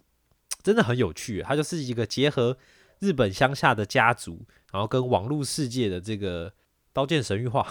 [0.63, 2.57] 真的很有趣，它就是一个结合
[3.01, 6.51] 日本乡下的家族，然后跟网络世界的这个
[6.95, 7.71] 刀剑神域化，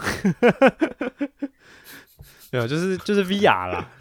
[2.54, 3.92] 没有，就是就是 VR 啦。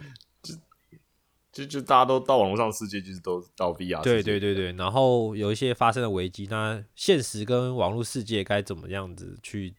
[1.52, 4.02] 就就大家都到网络上世界，就是都到 VR。
[4.02, 9.74] 对对对对，然后有一些发生的危机，那现实跟网络世界该怎么样子去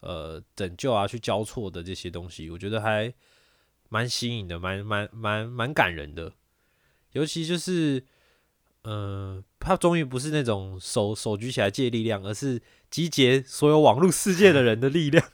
[0.00, 3.14] 呃拯救啊，去交错的这些东西，我觉得还
[3.88, 6.32] 蛮新颖的，蛮蛮蛮蛮感人的。
[7.12, 8.04] 尤其就是，
[8.82, 12.60] 嗯，他终于不是那种手手举起来借力量，而是
[12.90, 15.24] 集结所有网络世界的人的力量。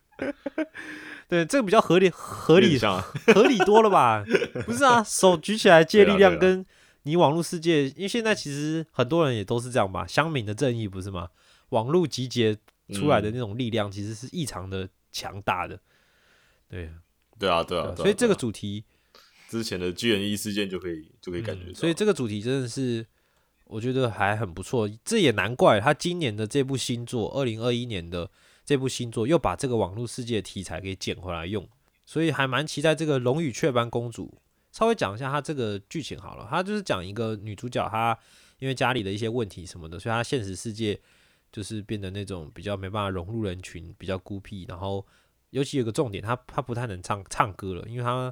[1.29, 4.25] 对，这个比较合理，合理，合理多了吧？
[4.65, 6.65] 不是啊，手举起来借力量，跟
[7.03, 11.29] 你网络世界，因为现在其实很多人也都是这样吧，乡民的正义不是吗？
[11.69, 12.57] 网络集结
[12.95, 15.79] 出来的那种力量，其实是异常的强大的。
[16.67, 16.91] 对，
[17.39, 18.85] 对啊，对啊，所以这个主题，
[19.51, 23.07] 之前的 G N 一事件就可以就可以感觉，嗯所以这个主题真的是
[23.65, 24.89] 我觉得还很不错。
[25.05, 28.31] 这也难怪他今年的这部新作，二零二一年的
[28.69, 31.67] 这部新作，又把这个网络世界的题材给捡回来用，
[32.05, 34.27] 所以还蛮期待这个《龙与雀斑公主》。
[34.79, 38.15] 稍微讲一下它这个剧情好了，它就是讲一个女主角，她
[38.59, 41.01] 因为家里的一些问题什么的，所以她现实世界
[41.51, 44.67] 就是变得那种比较没办法融入人群，比较孤僻。
[44.69, 45.07] 然后
[45.49, 48.31] 尤其有个重点，她她不太能唱唱歌了，因为她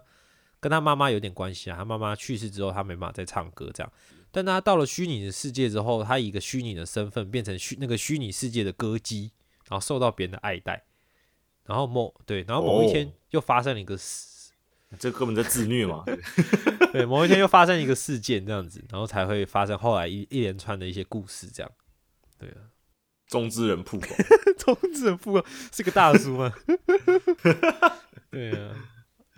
[0.61, 1.79] 跟她妈妈有点关系啊。
[1.79, 3.91] 她妈妈去世之后，她没办法再唱歌这样。
[4.31, 9.33] 但她到了虚拟的世界之后，她以一个虚拟的身份变成虚那个虚拟世界的歌姬，
[9.69, 10.85] 然后受到别人的爱戴。
[11.65, 14.35] 然后某对，然后某一天哦又发生了一个事。
[15.01, 16.05] 这根本在自虐嘛。
[16.07, 16.17] 对
[16.93, 21.71] 对，某一天又发生一个事件这样子，然后才会发生后来一一连串的一些故事这样。
[22.39, 22.71] 对啊，
[23.27, 24.11] 中之人曝光，
[24.57, 26.55] 中之人曝光是个大叔吗？
[28.31, 28.77] 对啊，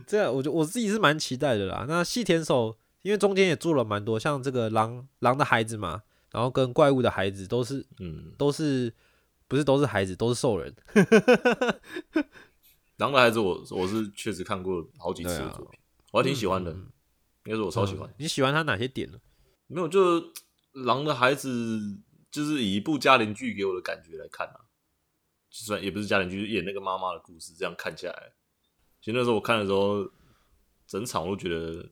[0.06, 1.86] 这样我就我自己是蛮期待的啦。
[1.88, 8.92] 那细田守因为中间也做了蛮多，像这个狼狼的孩子嘛，然后跟怪物的孩子都是嗯，都是
[9.48, 10.72] 不是都是孩子，都是兽人。
[12.98, 15.80] 狼的孩子我我是确实看过好几次作品，
[16.12, 16.86] 我还挺喜欢的，嗯
[17.44, 18.14] 应该是我超喜欢嗯。
[18.18, 19.18] 你喜欢他哪些点呢？
[19.68, 20.32] 没有，就
[20.72, 21.80] 狼的孩子
[22.30, 24.66] 就是以一部家庭剧给我的感觉来看啊，
[25.48, 28.32] 就算也不是家庭剧，就是演那个妈妈的故事，这样看下来，
[29.00, 30.10] 其实那时候我看的时候，
[30.86, 31.88] 整场我都觉得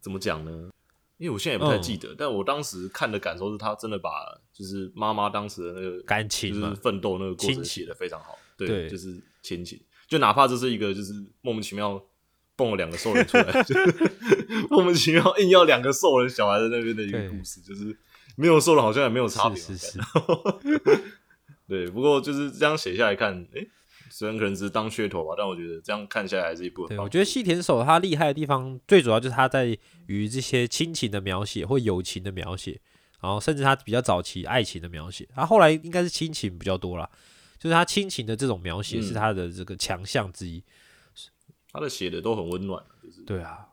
[0.00, 0.70] 怎么讲呢？
[1.22, 4.10] 因为我现在也不太记得，但我当时看的感受是，他真的把
[4.52, 12.02] 就是妈妈当时的那个感情就是奋斗那个过程写的非常好，对，对就是亲情，就哪怕这是一个就是莫名其妙
[12.56, 17.96] 蹦了两个兽人出来， 就是莫名其妙硬要两个兽人小孩在那边的一个故事，就是
[18.34, 20.00] 没有兽人好像也没有差别嘛，是是是，
[21.68, 23.70] 对，不过就是这样写下来看，诶、
[24.12, 32.78] 虽然可能只是当噱头吧，但我觉得这样看下来还是一部很对，我觉得细田守他厉害的地方，最主要就是他在于这些亲情的描写或友情的描写，
[33.22, 37.08] 然后甚至他比较早期爱情的描写，他后来应该是亲情比较多啦，
[37.58, 39.14] 就是他亲情的这种描写是嗯。
[39.14, 40.62] 他的这个强项之一。
[41.72, 43.22] 他的写的都很温暖，就是。
[43.22, 43.66] 对啊，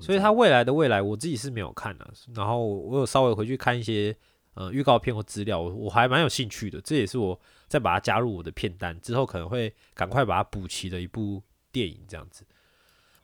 [0.00, 4.16] 所以他未来的未来，我自己是没有看的、然后我有稍微回去看一些
[4.54, 7.40] 呃预告片或资料，我我还蛮有兴趣的，这也是我
[7.74, 12.44] 再把它加入我的片单之后，可能会赶快把它补齐的一部电影这样子。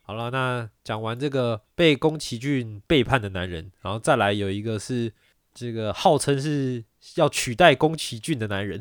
[0.01, 5.09] 好了，那讲完这个被宫崎骏背叛的男人，然后再来有一个是
[5.53, 6.83] 这个号称是
[7.15, 8.77] 要取代宫崎骏的男人，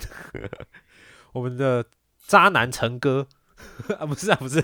[1.35, 1.85] 我们的
[2.27, 3.29] 渣男成哥
[3.97, 4.61] 啊，不是啊，不是，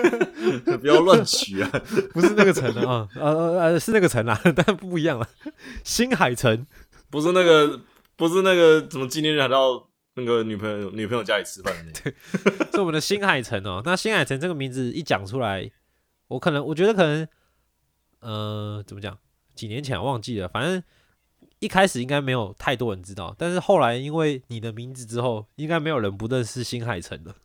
[0.80, 1.68] 不要乱取啊，
[2.14, 5.28] 不是那个城啊，呃呃呃，是那个城啊，但不一样了。
[5.84, 6.66] 新海城，
[7.10, 7.82] 不是那个
[8.16, 9.89] 不是那个什么纪念日还到
[10.24, 13.82] 那个女朋友女朋友家里吃饭的那个， 是我们的新海诚哦。
[13.84, 15.70] 那新海诚这个名字一讲出来，
[16.28, 17.28] 我可能我觉得可能，
[18.20, 19.18] 呃，怎么讲？
[19.54, 20.82] 几年前忘记了，反正
[21.58, 27.34] 一开始应该没有太多人知道，但是后来因为你的名字之后，应该没有人不认识新海诚了。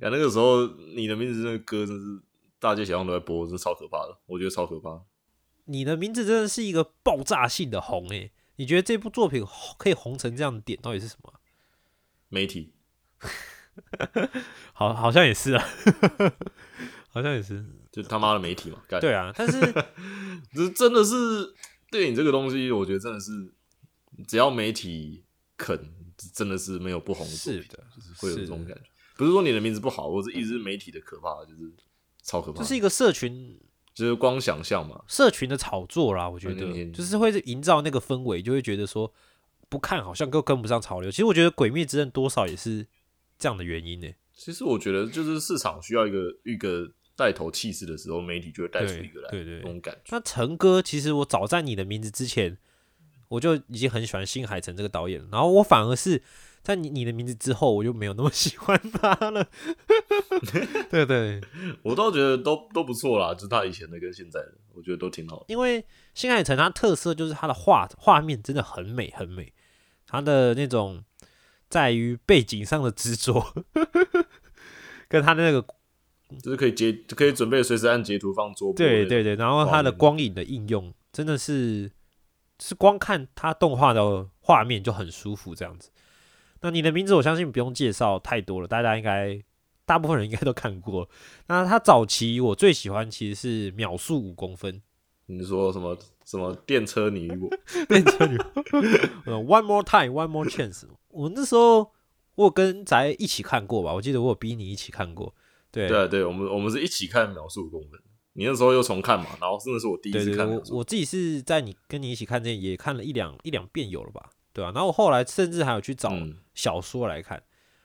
[0.00, 2.20] 啊那个时候你的名字那个歌真是
[2.60, 4.90] 大街小巷都在播，真超可怕的，我觉得超可怕。
[5.66, 9.44] 你的名字真的是一个爆炸性的红诶、你觉得这部作品
[9.78, 11.38] 可以红成这样的点到底是什么啊？
[12.28, 12.72] 媒体
[14.72, 15.68] 好，好像也是啊，
[17.10, 17.64] 好像也是。
[17.92, 19.58] 就他妈的媒体嘛，对啊，但是
[20.54, 21.54] 这真的是
[21.90, 23.30] 电影这个东西，我觉得真的是
[24.28, 25.24] 只要媒体
[25.56, 25.78] 肯，
[26.34, 28.82] 真的是没有不红的作品，是的，就是会有这种感觉。
[29.16, 31.72] 不是说你的名字不好，我是一直是媒体的可怕，就是
[32.22, 32.58] 超可怕。
[32.58, 33.58] 这是一个社群
[33.96, 39.10] 就是光想象嘛，社群的炒作啦，我觉得就是会营造那个氛围，就会觉得说
[39.70, 41.10] 不看好像跟跟不上潮流。
[41.10, 42.86] 其实我觉得《鬼灭之刃》多少也是
[43.38, 46.86] 这样的原因呢、其实我觉得就是市场需要一个一个
[47.16, 50.14] 带头气势的时候，媒体就会带出一个来，对对对那种感觉。
[50.14, 52.58] 那陈哥，其实我早在你的名字之前，
[53.28, 56.22] 我就已经很喜欢新海诚这个导演，然后我反而是
[56.66, 59.46] 在你你的名字之后，我就没有那么喜欢他了。
[60.90, 61.40] 对对，
[61.84, 65.44] 我倒觉得都都不错啦，就是他以前的跟现在的，我觉得都挺好的。
[65.46, 69.52] 因为新海诚他特色就是他的画画面真的很美很美，
[70.08, 71.04] 他的那种
[71.68, 73.54] 在于背景上的执着，
[75.06, 75.64] 跟他的那个
[76.42, 78.76] 就是可以截，可以准备随时按截图放桌布。
[78.76, 81.92] 对对对，然后它的光影的应用真的是
[82.58, 85.90] 是光看它动画的画面就很舒服这样子。
[86.62, 89.42] 那你的名字我相信不用介绍太多了，大家应该
[89.84, 91.08] 大部分人应该都看过。
[91.48, 94.82] 那他早期我最喜欢其实是秒速五公分，
[95.26, 97.48] 你说什么什么电车女我？
[97.86, 98.36] 电车女
[99.26, 100.84] 呃 One more time, one more chance。
[101.08, 101.92] 我那时候
[102.34, 105.34] 我有跟宅一起看过吧，我记得我有逼你一起看过。
[105.70, 108.00] 对对啊，对，我们我们是一起看秒速五公分。
[108.32, 110.48] 你那时候又重看嘛，然后真的是我第一次看。
[110.48, 117.36] 我我自己是在你跟你一起看这也看了一两一两遍有了吧，对吧、然后我后来甚至还有去找嗯小说来看。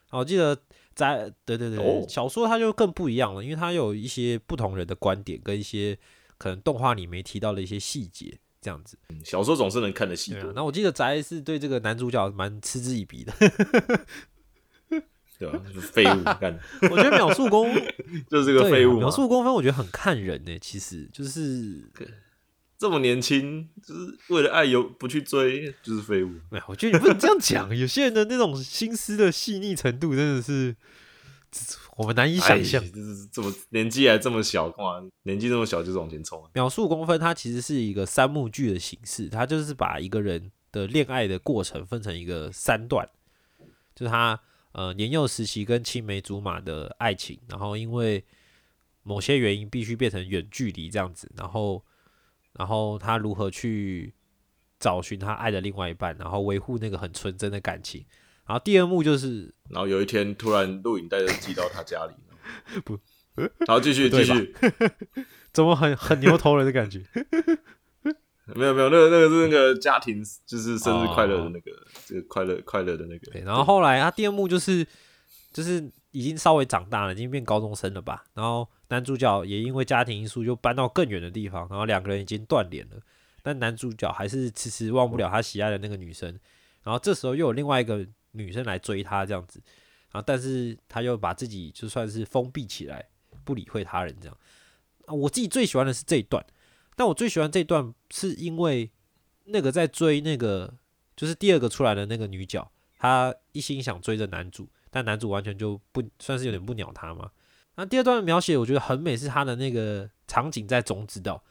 [0.08, 0.58] 啊，我记得
[0.96, 5.98] 在对对对，哦小说它就更不一样了，因为它有一些不同人的观点跟一些
[6.38, 8.98] 可能动画里没提到的一些细节，这样子。
[9.26, 13.34] 小说总是能看得细多对啊，，那我记得宅是对这个男主角蛮嗤之以鼻的。
[15.38, 15.60] 对吧？
[15.74, 16.58] 就是废物 干，
[16.92, 17.74] 我觉得秒速公
[18.30, 19.12] 就是个对废物啊秒。
[19.12, 21.90] 速公分，我觉得很看人呢、其实就是
[22.82, 26.32] 这么年轻，就是为了爱有不去追，就是废物。
[26.50, 27.78] 哎，我觉得你不能这样讲。
[27.78, 30.76] 有些人的那种心思的细腻程度，真的是
[31.96, 32.88] 我们难以想象哎。
[32.88, 35.08] 就是这么年纪还这么小，干嘛？
[35.22, 36.50] 年纪这么小就是往前冲啊？
[36.56, 43.08] 秒速公分它其实是一个三幕剧的形式，它就是把一个人的恋爱的过程分成一个三段，
[43.94, 44.40] 就是他
[44.72, 48.26] 呃年幼时期跟青梅竹马的爱情，然后因为
[49.04, 51.86] 某些原因必须变成远距离这样子，然后
[52.54, 54.14] 然后他如何去
[54.80, 58.06] 找寻他爱的另外一半，然后维护那个很纯真的感情。
[58.46, 62.14] 然后第二幕就是然后有一天突然录影带就寄到他家里，
[62.84, 63.00] 不，
[63.36, 64.56] 然后继续继续，
[65.54, 67.04] 怎么很很牛头人的感觉？
[68.54, 71.72] 没有没有，那个那个是那个家庭，就是生日快乐的哦那个，
[72.06, 73.32] 这个快乐快乐的那个。
[73.32, 74.86] 对，然后后来他第二幕就是
[75.54, 78.26] 就是已经稍微长大了，已经变高中生了吧。
[78.34, 82.98] 然后男主角也因为家庭因素就搬到更远的地方，然后两个人已经断联了，
[83.42, 86.38] 但男主角还是迟迟忘不了他喜爱的那个女生。
[86.84, 89.62] 然后这时候又有另外一个女生来追他这样子，
[90.12, 93.08] 然后但是他又把自己就算是封闭起来，
[93.46, 94.38] 不理会他人这样。
[95.06, 96.46] 啊，我自己最喜欢的是这一段，
[96.98, 98.92] 但我最喜欢这一段是因为
[99.46, 100.74] 那个在追那个
[101.16, 102.70] 就是第二个出来的那个女角，
[103.00, 107.32] 她一心想追着男主，但男主完全就不算是有点不鸟她嘛。
[107.76, 111.44] 那第二段的描写我觉得很美，是他的那个场景在种子岛，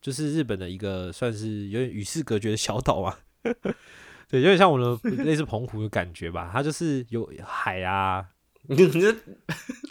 [0.00, 3.18] 就是日本的一个算是有点与世隔绝的小岛啊。
[4.28, 8.24] 对，有点像我的类似澎湖的感觉吧，它就是有海啊，
[8.68, 9.14] 你你这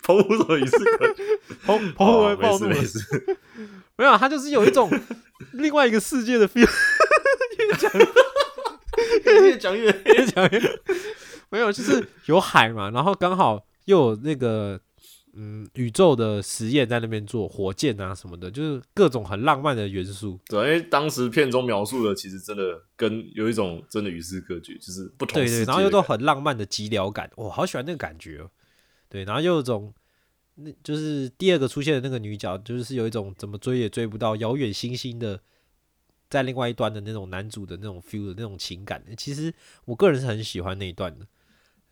[0.01, 1.15] 澎湖什么仪式感？
[1.65, 2.99] 澎澎湖会哦暴怒了没事
[3.95, 4.89] 没有啊，它就是有一种
[5.53, 6.67] 另外一个世界的 feel。
[9.25, 10.59] 越讲越越讲越
[11.49, 14.79] 没有，就是有海嘛，然后刚好又有那个
[15.33, 20.39] 嗯宇宙的实验在那边做火箭啊什么的，就是各种很浪漫的元素。
[20.45, 28.49] 对，因为当时片中描述的其实真的跟有一种真的与世隔绝，就是不同对对，然后又都很浪漫的寂寥感，我好喜欢那个感觉哦。
[29.09, 29.93] 对，然后又有一种
[30.55, 35.39] 那就是第二个出现的那个女角，就是有一种怎么追也追不到遥远星星的。
[36.29, 39.53] 在另外一端的那种男主的那种 feel 的那种情感，其实
[39.85, 41.27] 我个人是很喜欢那一段的。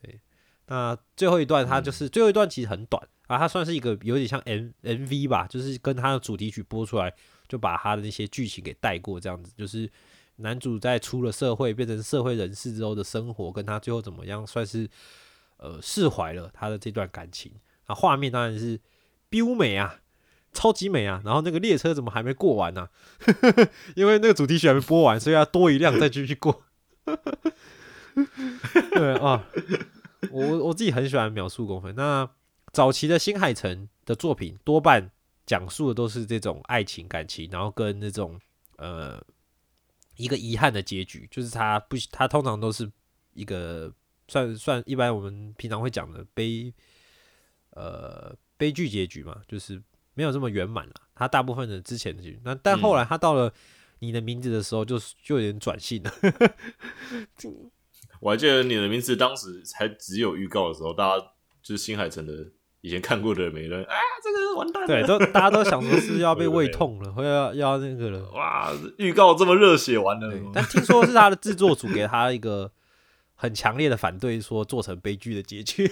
[0.01, 0.19] 对，
[0.65, 7.13] 那最后一段它就是、最后一段其实很短啊，它算是一个有点像 M M V 吧，就是跟它的主题曲播出来，
[7.47, 9.89] 就把它的那些剧情给带过，这样子就是
[10.35, 14.89] 男主在出了社会变成社会人士之后的生活，跟他最后怎么样，算是
[15.55, 17.53] 呃释怀了他的这段感情。
[17.85, 18.79] 啊，画面当然是
[19.29, 20.01] biu 美啊，
[20.51, 21.21] 超级美啊！
[21.23, 22.89] 然后那个列车怎么还没过完呢、
[23.95, 26.63] 因为那个主题曲还没播完，所以要多一辆再继续过。
[28.93, 29.47] 对啊，
[30.31, 31.95] 我我自己很喜欢秒速公分。
[31.95, 32.29] 那
[32.71, 35.11] 早期的新海诚的作品多半
[35.45, 38.39] 讲述的都是这种爱情感情，然后跟那种
[38.77, 39.21] 呃
[40.15, 42.89] 一个遗憾的结局，就是他不他通常都是
[43.33, 43.93] 一个
[44.27, 46.73] 算算一般我们平常会讲的悲
[47.71, 49.81] 呃悲剧结局嘛，就是
[50.13, 50.93] 没有这么圆满了。
[51.15, 53.53] 他大部分的之前的结局，那但后来他到了
[53.99, 56.11] 你的名字的时候就，就有点转性了。
[58.21, 61.25] 我还记得你的名字当时才只有预告的时候，大家
[61.61, 62.51] 就是新海诚的
[62.81, 68.29] 以前看过的人，每个人啊，这个完蛋了，对，都大家都想说是要被 胃痛了，或要要那个了。
[68.31, 72.71] 哇，预告这么热血，完了，但听说是他的制作组给他一个
[73.35, 75.91] 很强烈的反对，说做成悲剧的结局，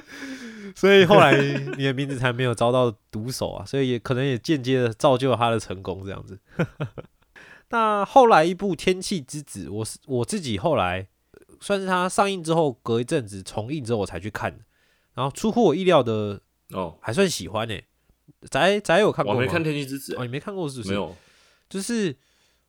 [0.76, 1.36] 所以后来
[1.76, 6.38] 你的名字才没有遭到毒手啊，所以也可能也间接的造就了他的成功这样子。
[7.70, 11.06] 那后来一部《天气之子》，我是我自己后来
[11.60, 14.64] 算是他上映之后隔一阵子重映之后我才去看的，
[15.14, 16.40] 然后出乎我意料的
[16.70, 17.78] 哦，还算喜欢呢、
[18.50, 19.40] 宅宅有看过吗？
[19.40, 20.90] 我没看《天气之子哦，》，你没看过是不是？
[20.90, 21.16] 没有，
[21.68, 22.16] 就是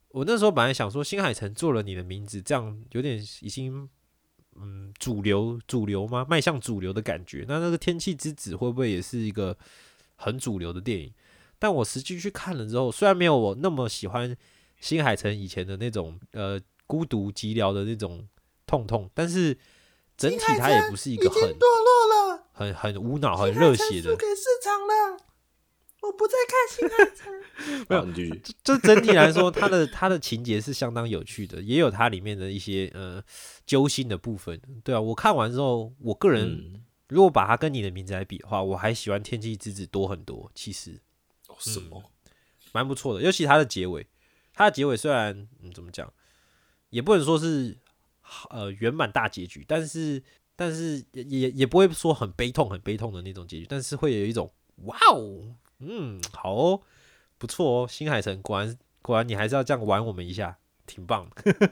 [0.10, 3.88] 我那时候本来想说，新海诚做了你的名字，这样有点已经
[4.56, 6.26] 嗯主流主流吗？
[6.30, 7.46] 迈向主流的感觉。
[7.48, 9.58] 那那个《天气之子》会不会也是一个
[10.16, 11.14] 很主流的电影？
[11.58, 14.36] 但我实际去看了之后，虽然没有我那么喜欢
[14.80, 18.28] 新海诚以前的那种呃孤独寂寥的那种
[18.66, 19.56] 痛痛，但是
[20.18, 22.21] 整体它也不是一个很堕落了，
[22.62, 24.16] 很很无脑、很热血的。
[24.16, 25.18] 给市场了，
[26.02, 27.32] 我不再看新海诚。
[27.90, 28.36] 没有。
[28.64, 33.24] 就整体来说，它的它的情节是相当有趣的，也有它里面的一些呃
[33.66, 34.60] 揪心的部分。
[34.84, 40.52] 对啊，我看完之后，我个人、嗯，如果把它跟你的名字来比的话，我还喜欢《天气之子》多很多。
[40.56, 41.00] 其实
[41.48, 42.04] 哦什么？
[42.74, 44.08] 蛮不错的，尤其它的结尾，
[44.54, 46.12] 它的结尾虽然嗯怎么讲，
[46.90, 47.78] 也不能说是
[48.50, 50.24] 呃圆满大结局，但是
[50.62, 54.54] 但是也也也不会说很悲痛很悲痛的那种结局，但是会有一种
[54.84, 56.82] 哇哦，嗯好哦，
[57.40, 61.72] 不错哦，新海诚果然果然你还是要这样玩我们一下，挺棒的。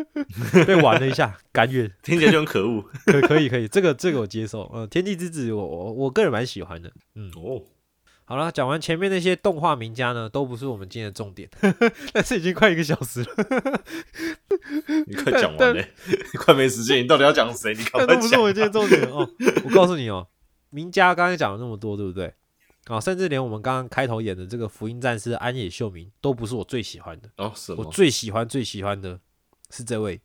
[0.66, 2.82] 被玩了一下， 甘愿，听起来就很可恶。
[3.06, 4.64] 可可以可以，这个这个我接受。
[4.74, 7.30] 呃，天地之子我我我个人蛮喜欢的，嗯。
[7.36, 7.62] 哦，
[8.30, 11.50] 好了，讲完前面那些动画名家呢，都不是我们今天的重点，
[12.14, 13.82] 但是已经快一个小时了，
[15.08, 17.74] 你快讲完嘞，你快没时间，你到底要讲谁？
[17.74, 19.28] 你赶但快讲都不是我们今天的重点哦。
[19.64, 20.28] 我告诉你哦，
[20.70, 22.32] 名家刚才讲了那么多，对不对？
[22.84, 27.90] 啊，甚至连我们刚刚开头演的这个福音战士安野秀明都不是我最喜欢的，哦，什么我？
[27.90, 29.18] 最喜欢最喜欢的
[29.70, 30.20] 是这位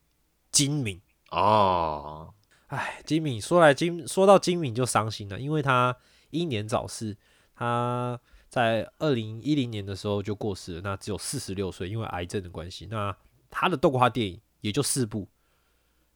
[0.51, 1.01] 金敏。
[1.31, 2.31] 哦，
[2.67, 5.97] 哎，金敏说来金说到金敏就伤心了，因为他
[6.29, 7.17] 英年早逝，
[7.55, 12.85] 他在二零一零年的时候就过世了，那只有四十六岁，因为癌症的关系。
[12.87, 13.15] 那
[13.49, 15.27] 他的动画电影也就四部，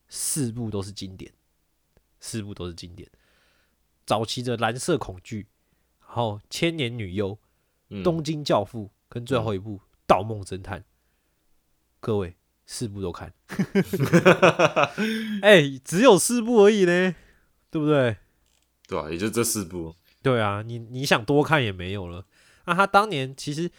[0.07, 1.31] 四部都是经典，
[2.19, 3.09] 四部都是经典。
[4.05, 5.43] 早期的《蓝色恐惧》，
[6.05, 7.35] 然后《千年女优》、
[7.89, 9.77] 嗯《东京教父》跟最后一部
[10.07, 10.79] 《盗梦侦探》，
[11.99, 12.35] 各位
[12.65, 13.33] 四部都看。
[15.43, 17.15] 哎、只有四部而已呢，
[17.69, 18.17] 对不对？
[18.87, 19.11] 对啊？
[19.11, 22.25] 也就这四部，对啊，你你想多看也没有了。
[22.65, 23.71] 那他当年其实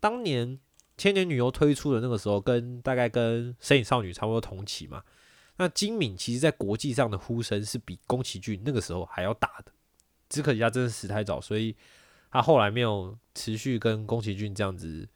[0.00, 0.48] 当年
[0.96, 5.02] 《千年女优》推出的那个时候，跟大概跟《神影少女》差不多同期嘛。
[5.58, 9.72] 那金敏其实在国际上的呼声是比宫崎骏那个时候还要大的，
[10.28, 11.76] 只可惜他真的死太早，所以
[12.30, 15.06] 他后来没有持续跟宫崎骏这样子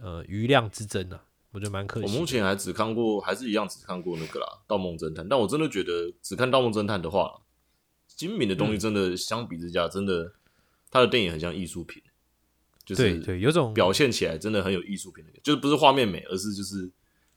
[0.00, 2.06] 呃余量之争啊，我觉得蛮可惜。
[2.06, 5.24] 我目前还只看过，还是一样只看过那个啦，《盗梦侦探》。
[5.28, 7.42] 但我真的觉得，只看《盗梦侦探》的话，
[8.16, 10.32] 金敏的东嗯西真的相比之下，真的
[10.90, 12.02] 他的电影很像艺术品，
[12.84, 16.90] 就是对对，有种表现起来真的很有艺术品的感觉，就是不是画面美，而是就是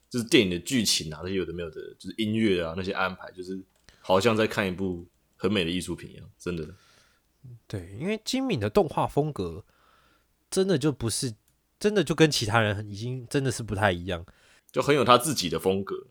[0.10, 3.62] 就是电影的剧情啊，那些有的没有的，就是音乐啊那些安排，就是
[4.02, 5.06] 好像在看一部
[5.36, 6.68] 很美的艺术品一样，真的。
[7.68, 9.64] 对，因为金敏的动画风格
[10.52, 11.34] 真的就不是，
[11.80, 14.26] 真的就跟其他人已经真的是不太一样。
[14.72, 16.08] 就很有他自己的风格。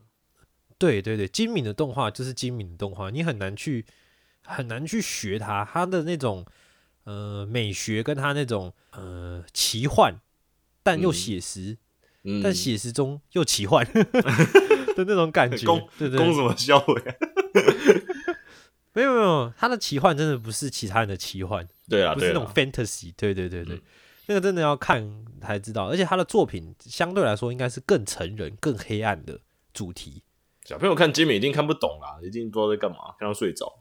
[0.79, 3.85] 对对对，精敏的动画就是精敏的动画，你很难去
[4.49, 6.45] 很难去学他，他的那种
[7.05, 10.15] 呃美学跟他那种呃奇幻，
[10.83, 11.77] 但又嗯写实，
[12.25, 15.67] 嗯，但写实中又奇幻 的那种感觉。
[15.67, 16.95] 攻对对，攻什么销毁？
[18.95, 23.83] 没有没有，他的奇幻真的不是其他人的奇幻，对啊，不是那种，fantasy，对对对对，嗯
[24.27, 29.41] 那个真的要看才知道，而且他的作品相对来说应该是更成人、更黑暗的
[29.73, 30.23] 主题。
[30.65, 33.73] 小朋友看金敏一定看不懂啦，一定不知道在干嘛，看到睡着。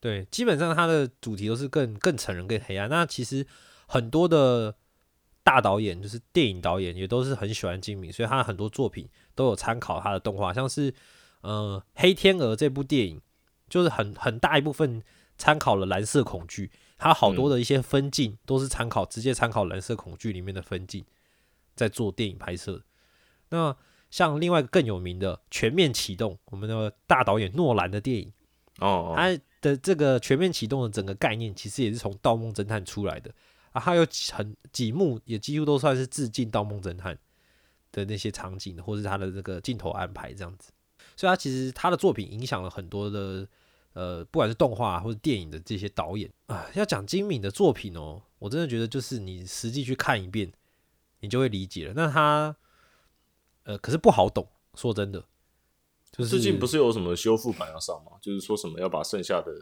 [0.00, 2.88] 对，基本上它的主题都是更更成人、更黑暗。
[2.88, 3.46] 那其实
[3.86, 4.74] 很多的
[5.42, 10.94] 大导演，就是电影导演，也都是很喜欢金敏，所以他很多作品都有参考他的动画，像是
[11.40, 13.20] 呃《黑天鹅》这部电影，
[13.68, 15.02] 就是很很大一部分
[15.36, 21.04] 参考了《蓝色恐惧》，它好多的一些分镜都是参考直接参考《蓝色恐惧》里面的分镜，
[21.74, 22.84] 在做电影拍摄。
[23.48, 23.74] 那
[24.10, 28.32] 像另外一个更有名的《全面启动》，我们的大导演诺兰的电影。
[28.80, 33.32] 哦，哦它的这个全面启动的整个概念，其实也是从《盗梦侦探》出来的
[33.72, 33.80] 啊。
[33.80, 37.14] 它有很几幕，也几乎都算是致敬《盗梦侦探》
[37.92, 40.70] 的那些场景，或是它的这个镜头安排这样子。
[41.16, 43.46] 所以，他其实他的作品影响了很多的
[43.94, 46.66] 呃，不管是动画或者电影的这些导演啊。
[46.74, 50.52] 要讲金敏的作品哦，我真的觉得就是你实际去看一遍，
[51.20, 51.94] 你就会理解了。
[51.96, 52.54] 那他
[53.64, 55.24] 呃，可是不好懂，说真的。
[56.18, 58.12] 就是最近不是有什么修复版要上吗？
[58.20, 59.52] 就是说什么要把剩下的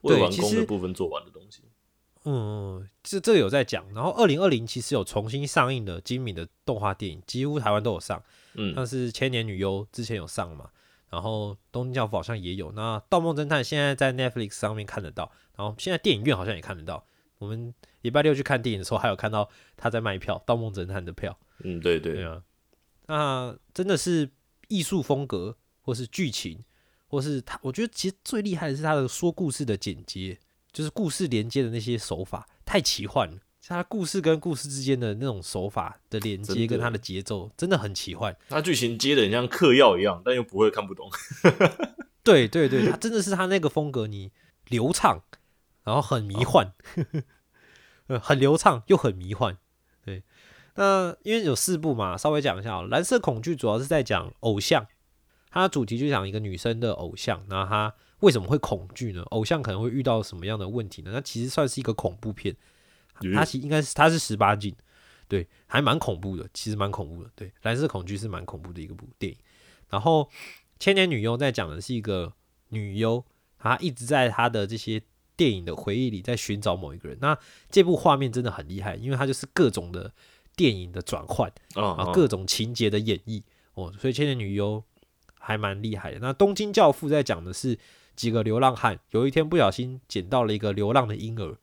[0.00, 1.62] 未完工的部分做完的东西。
[2.24, 3.84] 嗯，这这有在讲。
[3.94, 8.22] 然后二零二零其实有重新上映的精敏的动画电影，几乎台湾都有上，
[8.54, 10.70] 嗯，像是《千年女优》之前有上嘛，
[11.10, 12.72] 然后《东京教父》好像也有。
[12.72, 17.04] 那《盗梦侦探》现在在 Netflix 上面看得到，然后现在电影院好像也看得到。
[17.38, 21.38] 我们礼拜六去看电影的时候，还有看到他在卖票，《盗梦侦探》的票。
[21.64, 22.42] 嗯，对对对啊，
[23.06, 24.28] 那真的是
[24.70, 26.64] 艺术风格，或是剧情，
[27.06, 30.38] 或是他，我觉得其实最厉害的是他的说故事的剪接，
[30.72, 38.36] 就是故事连接的那些手法太奇幻了，他故事跟故事之间的那种手法的连接跟他的节奏真的很奇幻。
[38.48, 41.10] 他剧情接的很像嗑药一样，但又不会看不懂。
[42.22, 44.30] 对对对，他真的是他那个风格，你
[44.68, 45.22] 流畅，
[45.82, 46.72] 然后很迷幻，
[48.06, 49.58] 呃，很流畅又很迷幻。
[50.74, 52.86] 对，那因为有四部嘛，稍微讲一下哦。
[52.90, 54.86] 蓝色恐惧主要是在讲偶像，
[55.50, 59.22] 它的主题就讲一个女生的偶像，那她为什么会恐惧呢？
[59.30, 61.10] 偶像可能会遇到什么样的问题呢？
[61.12, 62.54] 那其实算是一个恐怖片，
[63.34, 64.74] 它其实应该是它是十八禁，
[65.28, 67.30] 对，还蛮恐怖的，其实蛮恐怖的。
[67.34, 69.38] 对，蓝色恐惧是蛮恐怖的一个部电影。
[69.88, 70.28] 然后
[70.78, 72.32] 千年女优在讲的是一个
[72.68, 73.24] 女优，
[73.58, 75.02] 她一直在她的这些
[75.36, 77.18] 电影的回忆里在寻找某一个人。
[77.20, 77.36] 那
[77.70, 80.12] 这部画面真的很厉害，因为它就是各种的
[80.60, 83.42] 电影的转换啊啊，各种情节的演绎
[83.72, 84.84] 哦，所以千年女优
[85.38, 86.18] 还蛮厉害的。
[86.18, 87.78] 那东京教父在讲的是
[88.14, 91.56] 几个流浪汉有一天不小心捡到了一个流浪的婴儿。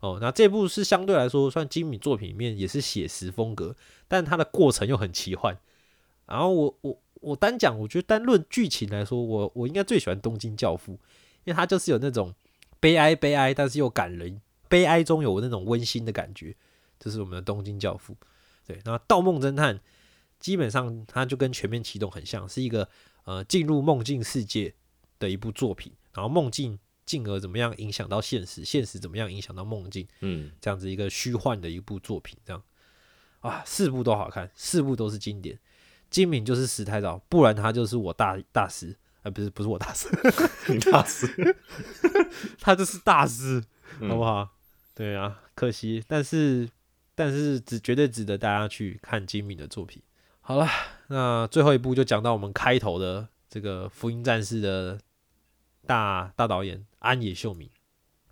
[0.00, 3.76] 哦，那这部是相对来说算精米作品里面也是写实风格，
[4.08, 5.56] 但它的过程又很奇幻。
[6.26, 10.92] 然后我我我单讲，我觉得单论剧情来说，我我应该最喜欢《东京教父》，
[11.44, 12.34] 因为它就是有那种
[12.80, 16.56] 悲哀悲哀，但是又感人，悲哀中有那种温馨的感觉，
[16.98, 18.14] 这是我们的《东京教父》。
[18.66, 19.76] 对，那《盗梦侦探》
[20.38, 22.88] 基本上它就跟《全面启动》很像，是一个
[23.24, 24.74] 呃进入梦境世界
[25.18, 32.62] 的一部作品，然后梦境进而怎么样影响到现实，现实怎么样影响到梦境，嗯，这样子一个虚幻的一部作品，这样。
[33.40, 35.58] 啊，四部都好看，四部都是经典。
[36.10, 40.08] 金敏就是石太早，不然他就是我大大师，啊，不是不是我大师，
[40.68, 41.56] 你大师，
[42.60, 43.62] 他就是大师，
[44.00, 44.08] 嗯。
[44.08, 44.56] 好不好？
[44.94, 46.68] 对啊，可惜，但是
[47.18, 50.00] 但是只绝对值得大家去看金敏的作品。
[50.40, 50.68] 好了，
[51.08, 55.00] 那最后一部就讲到我们开头的这个《福音战士》的
[55.84, 57.68] 大大导演安野秀明。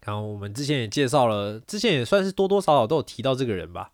[0.05, 3.91] 然后我们之前也介绍了，之前也算是多多少少都有提到这个人吧。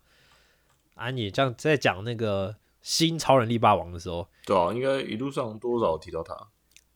[0.93, 6.37] 安野这样在讲那个新超人力霸王的时候，对啊，应该一路上多少有提到他。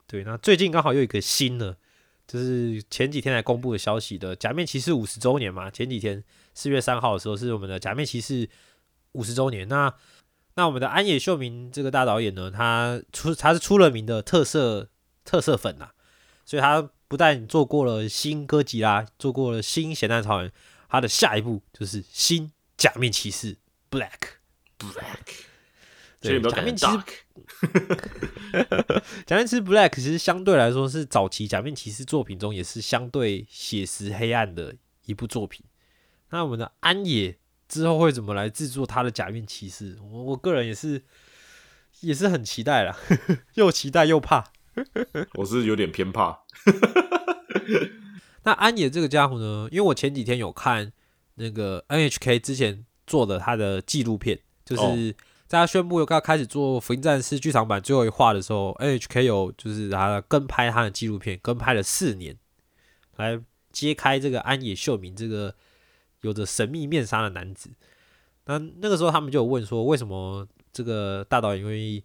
[0.06, 1.78] 对，那最近刚好又有一个新的，
[2.28, 5.72] 就是前几天才公布的消息的《假面骑士》五十周年嘛。
[5.72, 6.24] 前几天
[6.54, 8.46] 四月三号的时候是我们的《假面骑士》
[9.14, 9.68] 五十周年。
[9.68, 9.94] 那
[10.56, 14.90] 那我们的安野秀明这个大导演呢，他出他是出了名的特色
[15.24, 15.92] 特色粉呐、
[16.46, 20.52] 所以他不但做过了新哥吉拉，做过了新咸蛋超人，
[20.90, 23.58] 他的下一步就是新假面骑士
[23.90, 24.38] Black。
[24.80, 25.46] Black，
[26.22, 26.98] 所以假面骑士。
[29.26, 35.66] 假面骑士 Black 其实相对来说是早期假面骑士作品中也是相对写实黑暗的一部作品。
[36.30, 37.38] 那我们的安野
[37.68, 39.98] 之后会怎么来制作他的假面骑士？
[40.02, 41.04] 我我个人也是
[42.02, 42.98] 也是很期待啦，
[43.56, 44.52] 又期待又怕。
[45.36, 46.44] 我是有点偏怕。
[48.44, 49.68] 那安野这个家伙呢？
[49.72, 50.92] 因为我前几天有看
[51.36, 55.14] 那个 NHK 之前做的他的纪录片，就是哦
[55.48, 62.38] 在他宣布要开始做《福音战士》剧场版最后一话的时候，NHK 有就是他跟拍他的纪录片，跟拍了四年，
[63.16, 63.42] 来
[63.72, 65.56] 揭开这个安野秀明这个
[66.22, 67.70] 有着神秘面纱的男子。
[68.46, 72.04] 那那个时候他们就问说，为什么这个大导演愿意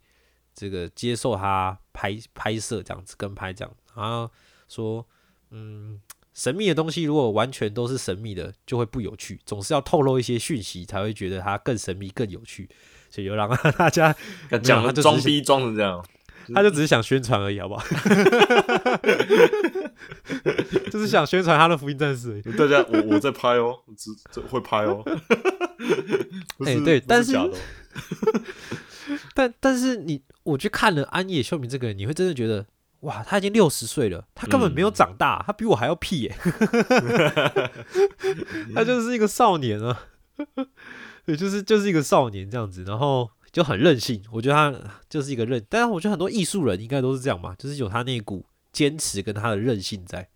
[0.55, 4.31] 这个接受他拍拍摄这样子跟拍这样，然后
[4.69, 5.05] 说，
[5.51, 6.01] 嗯，
[6.33, 12.69] 神秘的东西如果完全都是神秘的，就会不有趣，总是要透露一些讯息才会觉得它更神秘、更有趣，
[13.13, 14.15] 就让 大家
[14.63, 16.03] 讲了就是装逼装成这样，
[16.55, 17.85] 他就只是想宣传而已，好不好？
[20.91, 22.41] 就是想宣传他的福音战士。
[22.57, 25.03] 大家我我在拍哦，只这会拍哦。
[26.57, 27.37] 不哎对但是
[29.35, 32.65] 但但是你，我去看了安野秀明这个人，你会真的觉得，
[33.01, 36.37] 哇，他已经六十岁了，他根本没有嗯长大，他比我还要屁耶、
[38.75, 39.99] 他就是一个少年啊，
[41.25, 44.23] 对，就是就是一个少年这样子，然后就很任性。
[44.33, 50.29] 我觉得他就是一个任，但是我觉得很多艺术人应该都是这样嘛，就是有他那股坚持跟他的韧性在。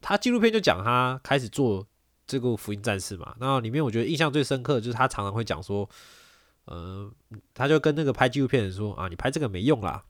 [0.00, 1.86] 他纪录片就讲他开始做
[2.26, 5.88] 这个福音战士嘛，那里面我觉得印象最深刻的就是他常常会讲说。
[6.70, 7.10] 呃，
[7.54, 10.04] 他就跟那个拍纪录片的人说啊，你拍这个没用啦，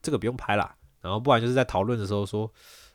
[0.00, 0.74] 这个不用拍啦。
[1.02, 2.50] 然后不然就是在讨论的时候说，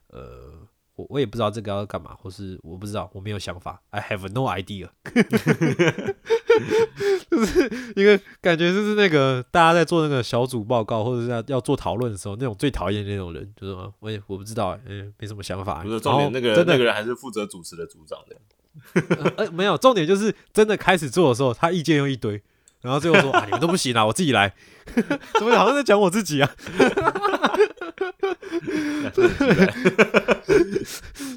[0.08, 4.90] 呃，我我也不知道这个要干嘛，或是我不知道，我没有想法，I have no idea。
[7.30, 18.36] 就是一个感觉，就是那个大家在做那个小组报告或者是要要做讨论的时候，那种最讨厌的那种人，就是我也我不知道、欸，嗯、没什么想法、不是重点，那个真那个人还是负责主持的组长的。
[19.38, 22.41] 呃，没有，重点就是真的开始做的时候，他意见又一堆，
[22.82, 24.54] 然后最后说啊，你们都不行啊，我自己来，
[25.38, 26.49] 怎么好像在讲我自己啊？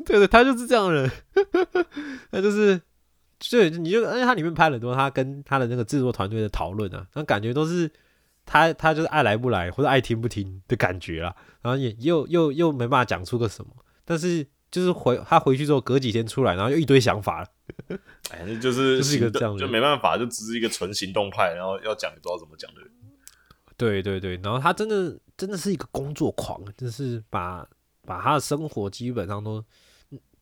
[0.06, 1.10] 对对，他就是这样的人，
[2.30, 2.80] 他就是
[3.50, 7.90] 对，你就而且它里面拍了很多他跟他的那个制作团队的讨论啊，那感觉都是
[8.44, 13.70] 他他就是爱来不来或者爱听不听的感觉啦，然后也又又又没办法讲出个什么，
[14.04, 17.48] 但是就是回他回去之后隔几天出来，然后又一堆想法了，
[18.30, 22.90] 哎，那就是 就是一个这样的就没办法，就只是一个纯行动派，然后要讲也不知道怎么讲的人。
[23.78, 27.66] 对对对，然后他真的真的是一个工作狂，就是把
[28.06, 29.62] 把他的生活基本上都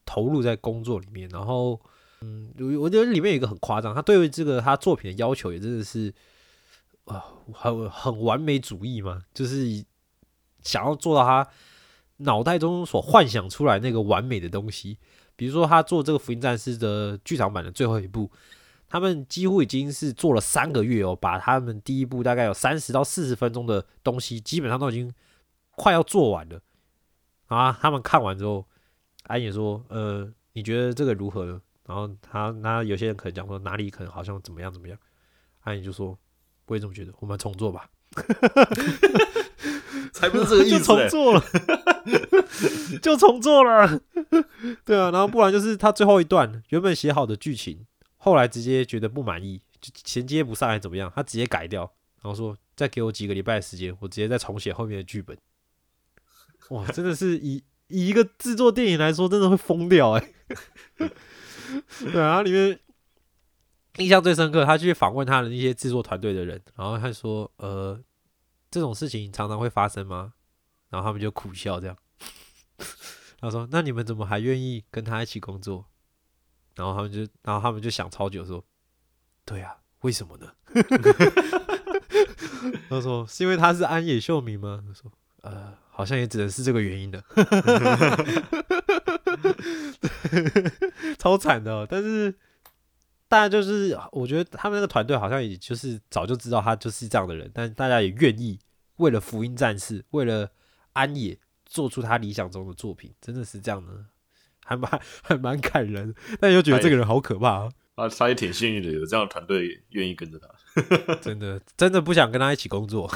[0.06, 1.28] 投入在工作里面。
[1.30, 1.80] 然后，
[2.24, 6.12] 嗯，我我觉得里面有一个很夸张，他对于这个他作品的要求也真的是
[7.04, 7.22] 啊、
[7.52, 9.84] 很很完美主义嘛，就是
[10.62, 11.46] 想要做到他
[12.18, 14.96] 脑袋中所幻想出来那个完美的东西。
[15.36, 18.30] 比如说，他做这个《福音战士》的剧场版的最后一部，
[18.88, 25.12] 他们几乎已经是做了三个月哦，把他们第一部大概有三十到四十分钟的东西，基本上都已经
[25.76, 26.60] 快要做完了。
[27.48, 28.64] 啊，他们看完之后，
[29.24, 34.98] 安也说：“呃，你觉得这个如何呢？”然后他那有些人可能讲说哪里可能好像怎么样怎么样，
[35.60, 36.18] 安野就说
[36.66, 37.90] ：“我也这么觉得，我们重做吧。
[40.12, 41.08] ”才不是这个意就思、欸。
[41.08, 41.44] 重做了，
[43.02, 44.00] 就重做了。
[44.84, 47.84] 对啊，然后不然就是他最后一段原本写好的剧情，
[48.16, 51.82] 后来直接觉得不满意，就衔接不上来怎么样，他直接改掉，
[52.22, 55.36] 然后说再给我几个礼拜的时间，我直接再重写后面的剧本。
[56.70, 60.32] 哇，真的是以以一个制作电影来说，真的会疯掉哎、
[62.12, 62.78] 对啊，里面
[63.96, 68.00] 印象最深刻，他去访问他的那些制作团队的人，然后他说，呃，
[68.70, 70.34] 这种事情常常会发生吗？
[70.90, 71.96] 然后他们就苦笑这样。
[73.40, 75.84] 他说：“那你们怎么还愿意跟他一起工作？”
[76.76, 78.64] 然后他们就，然后他们就想超久，说
[79.44, 80.50] ：“对啊，为什么呢？”
[82.88, 87.22] 他说：“是因为他是安野秀明吗？”他说：“呃，好像也只能是这个原因的。”
[91.18, 92.34] 超惨的哦、但是
[93.28, 98.58] 大家就是，我觉得他们那个团队好像也就是早就知道他就是这样的人，但大家也愿意
[98.96, 100.50] 为了福音战士，为了
[100.92, 103.92] 安野做出他理想中的作品，真的是这样的，
[104.64, 110.48] 还蛮 还蛮感人，但又觉得这个人好可怕、啊，他他也挺幸运的，有这样的团队愿意跟着他。
[111.22, 113.06] 真的真的不想跟他一起工作，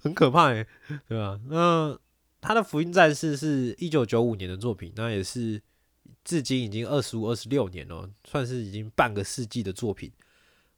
[0.00, 0.66] 很可怕哎，
[1.08, 1.38] 对吧？
[1.48, 1.98] 那
[2.42, 5.62] 他的《福音战士》是一九九五年的作品，那也是
[6.24, 10.12] 至今已经二十五、二十六年了，算是已经半个世纪的作品。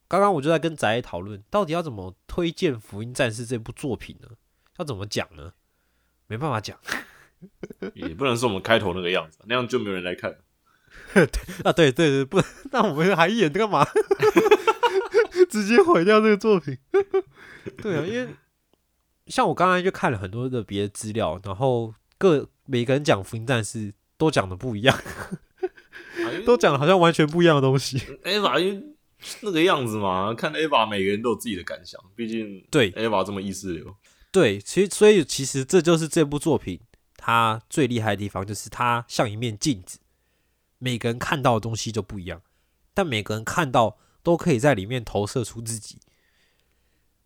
[0.06, 4.28] 刚刚我就在跟宅讨论，到底要怎么推荐《福音战士》这部作品呢？
[4.78, 5.54] 要怎么讲呢？
[6.26, 6.78] 没办法讲
[7.94, 10.36] 也不能是我们开头那个样子，那样就没有人来看。
[11.64, 11.72] 啊！
[11.72, 12.40] 对对对，不，
[12.70, 13.84] 那我们还演干嘛？
[15.50, 16.78] 直接毁掉这个作品。
[17.82, 18.28] 对啊，因为
[19.27, 23.79] 像我刚才就看了很多的别的资料，然后各每个人讲《福音战士》
[24.16, 24.99] 都讲的不一样，
[26.45, 27.99] 都讲的好像完全不一样的东西。
[28.25, 28.85] Ava 因为
[29.41, 33.97] 那个样子嘛，看 Ava 每个人都有自己的感想，毕竟对 Ava 这么意识流。
[34.31, 36.81] 对，其实所以其实这就是这部作品
[37.16, 39.99] 它最厉害的地方，就是它像一面镜子，
[40.79, 42.43] 每个人看到的东西就不一样，
[42.93, 45.99] 但每个人看到都可以在里面投射出自己。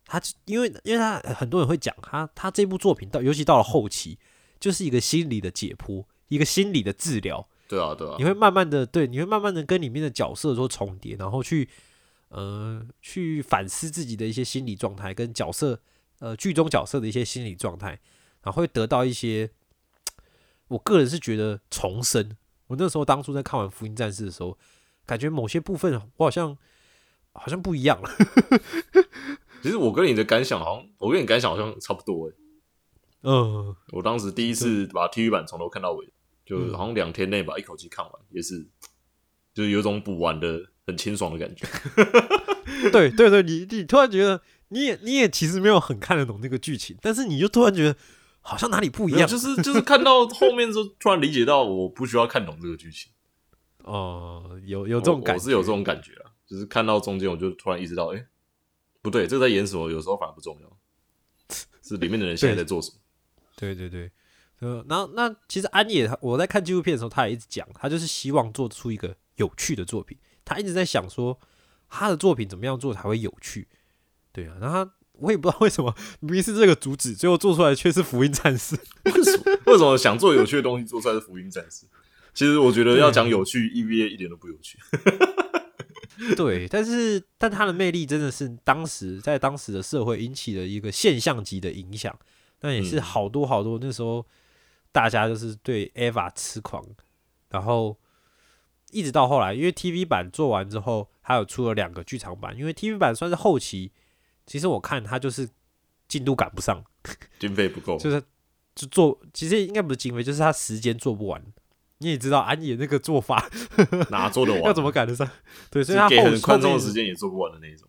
[0.09, 4.19] 他因为因为他很多人会讲他他这部作品到尤其到了后期，
[4.59, 7.47] 就是一个心理的解剖，一个心理的治疗。
[7.69, 11.69] 对啊，对啊你，会慢慢的对，你会慢慢的跟里面的角色做重叠，然后去
[12.31, 15.79] 呃去反思自己的一些心理状态，跟角色
[16.21, 18.01] 呃剧中角色的一些心理状态，
[18.43, 19.51] 然后会得到一些，
[20.69, 22.35] 我个人是觉得重生。
[22.69, 24.57] 我那时候当初在看完《福音战士》的时候，
[25.05, 26.57] 感觉某些部分我好像
[27.33, 28.11] 好像不一样了。
[29.63, 32.35] 其实我跟你的感想好像，我跟你感想好像差不多哎。
[33.23, 36.07] 嗯，我当时第一次把 TV 版从头看到尾，
[36.47, 36.73] 就嗯。
[36.73, 38.67] 好像两天内把一口气看完，也是，
[39.53, 41.67] 就是有种补完的很清爽的感觉。
[42.93, 47.97] 对对对，你你突然觉得你也你也其实没有很看得懂那个剧情，但是你就突然觉得
[48.41, 53.11] 好像哪里不一样，就是就是看到后面之后，突然理解到我不需要看懂这个剧情，
[53.83, 58.25] 哦、有有这种感觉，我我是有这种感觉啊，就是看到中间我就突然意识到，哎、
[59.09, 60.77] 不对，这个在演什么，有时候反而不重要，
[61.83, 62.97] 是里面的人现在在做什么。
[63.57, 64.11] 对对对，
[64.61, 71.39] 呃，然后那其实安野他我在看纪录片的时候，他也一直讲，他就是希望做出一个有趣的作品，他一直在想说
[71.89, 73.67] 他的作品怎么样做才会有趣，
[74.33, 81.87] 对啊，然后他我也不知道为什么明明是这个主旨，最后做出来却是福音战士，为什么为什么想做有趣的东西做出来是福音战士？
[82.35, 84.79] 其实我觉得要讲有趣，EVA 一点都不有趣。
[86.37, 92.19] 对，但是但他的魅力真的是当时在当时的社会引起了一个现象级的影响，
[92.61, 93.03] 那也是嗯。
[93.03, 94.27] 好多好多那时候
[94.91, 96.85] 大家就是对 EVA 痴狂，
[97.51, 97.97] 然后
[98.91, 103.93] 一直到后来，因为 TV 版做完之后，还有出了两个剧场版，因为 TV 版算是后期，
[104.47, 105.49] 其实我看它就是
[106.09, 106.83] 进度赶不上，
[107.39, 108.21] 经费不够，就是
[108.75, 111.41] 就做，其实应该不是经费，就是他时间做不完。
[111.99, 113.49] 你也知道安野那个做法
[114.11, 114.63] 哪做得完？
[114.65, 115.29] 要怎么赶得上？
[115.71, 117.89] 对，所以他后很宽松的时间也做不完的那种。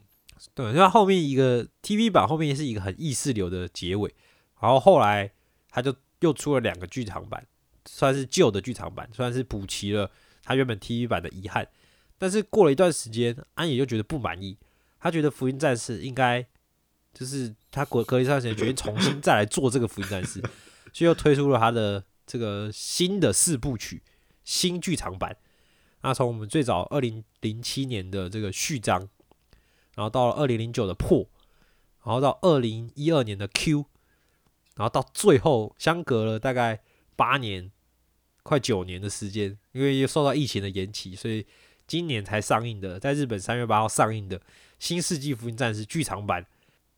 [0.54, 4.14] 对，因为它后面一个 TV 版后面是一个很意识流的结尾，
[4.62, 5.32] 然后后来
[5.70, 7.46] 他就又出了两个剧场版，
[7.86, 10.10] 算是旧的剧场版，算是补齐了
[10.44, 11.68] 他原本 TV 版的遗憾。
[12.18, 14.58] 但是过了一段时间，安野就觉得不满意，
[15.00, 16.46] 他觉得《福音战士》应该
[17.14, 20.42] 就是他隔隔段时间决定重新再来做这个《福音战士》，
[20.94, 24.04] 所以又推出了他的这个新的四部曲
[24.44, 25.36] 新剧场版。
[26.02, 29.10] 那从我们最早二零零七年的这个序章，
[29.96, 31.28] 然后到了二零零九的破，
[32.06, 33.86] 然后到二零一二年的 Q，
[34.76, 36.84] 然后到最后相隔了大概
[37.16, 37.72] 八年，
[38.44, 41.48] 快九年的时间，因为又受到疫情的延期，所以
[41.88, 44.40] 今年才上映的，在日本三月八号上映的
[44.78, 46.46] 《新世纪福音战士》剧场版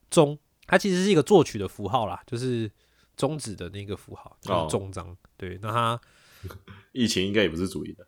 [0.09, 2.69] 中，它其实是一个作曲的符号啦，就是
[3.16, 5.16] 终止的那个符号，就哦是中章。
[5.38, 6.01] 对，那他
[6.91, 8.07] 疫情应该也不是主因的，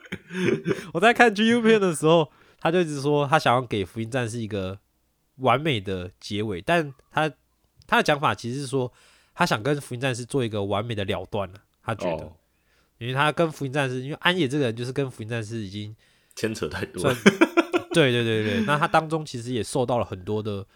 [0.94, 4.78] 我在看 GU 片的时候，他就一直说他想要给《福音战士》一个
[5.36, 7.30] 完美的结尾，但他
[7.86, 8.92] 他的讲法其实是说
[9.34, 11.60] 他想跟《福音战士》做一个完美的了断了。
[11.82, 12.36] 他觉得，哦，
[12.98, 15.94] 因为他跟《福音战士》，因为安野这个人就是跟《福音战士》已经
[16.34, 17.16] 牵扯太多了。
[17.92, 20.66] 对对对对，那他当中其实也受到了很多的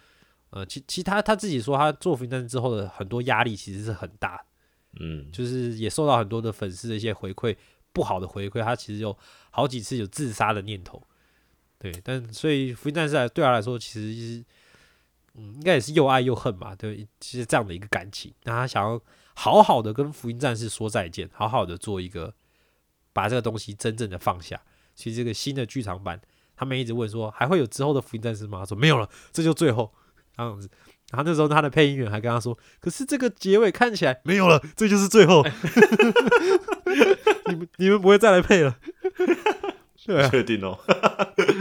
[0.51, 4.43] 呃，其其他他自己说他做《福音战士》之后的很多压力其实是很大的。
[4.99, 7.55] 嗯，就是也受到很多的粉丝的一些回馈，
[7.93, 9.15] 不好的回馈，他其实有
[9.51, 11.01] 好几次有自杀的念头。
[11.77, 14.43] 对，但所以福音战士来对他来说，其实是
[15.35, 18.33] 嗯，应该也是又爱又恨嘛，对，其实这样的一个感情。
[18.43, 18.99] 那他想要
[19.35, 22.33] 好好的跟福音战士说再见，好好的做一个
[23.13, 24.59] 把这个东西真正的放下。
[24.95, 26.19] 其实这个新的剧场版，
[26.55, 28.59] 他们一直问说还会有之后的福音战士吗？
[28.59, 29.93] 他说没有了，这就最后
[30.38, 30.70] 这样子。
[31.10, 35.44] 然后那时候他的配音员还跟他说：“可是这个结尾看起来没有了，这就是最后。
[37.46, 38.78] 你们你们不会再来配了。”
[40.04, 40.78] 对啊，确定哦。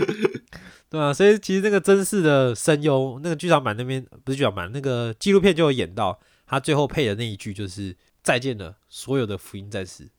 [0.89, 10.09] 对啊，所以其实那个真实的声优，那个剧场版那边不是剧场版，那个纪录片就有演到他最后配的那一句，就是再见了，所有的福音战士。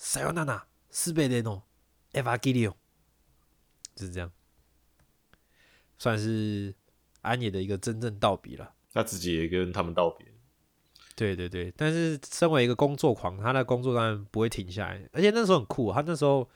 [0.00, 1.62] さよなら、すべての
[2.12, 2.74] エヴァギリオ，
[3.94, 4.30] 就是这样，
[5.98, 6.74] 算是
[7.23, 8.71] 安野的一个真正道别了。
[8.93, 10.27] 他自己也跟他们道别。
[11.15, 16.47] 对对对，但是身为一个工作狂，他的工作当然不会停下来，而且那时候很酷，他那时候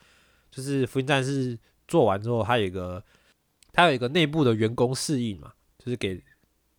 [0.49, 1.57] 就是福音战士
[1.88, 3.03] 做完之后，他有一个
[3.72, 6.20] 他有一个内部的员工试映嘛，就是给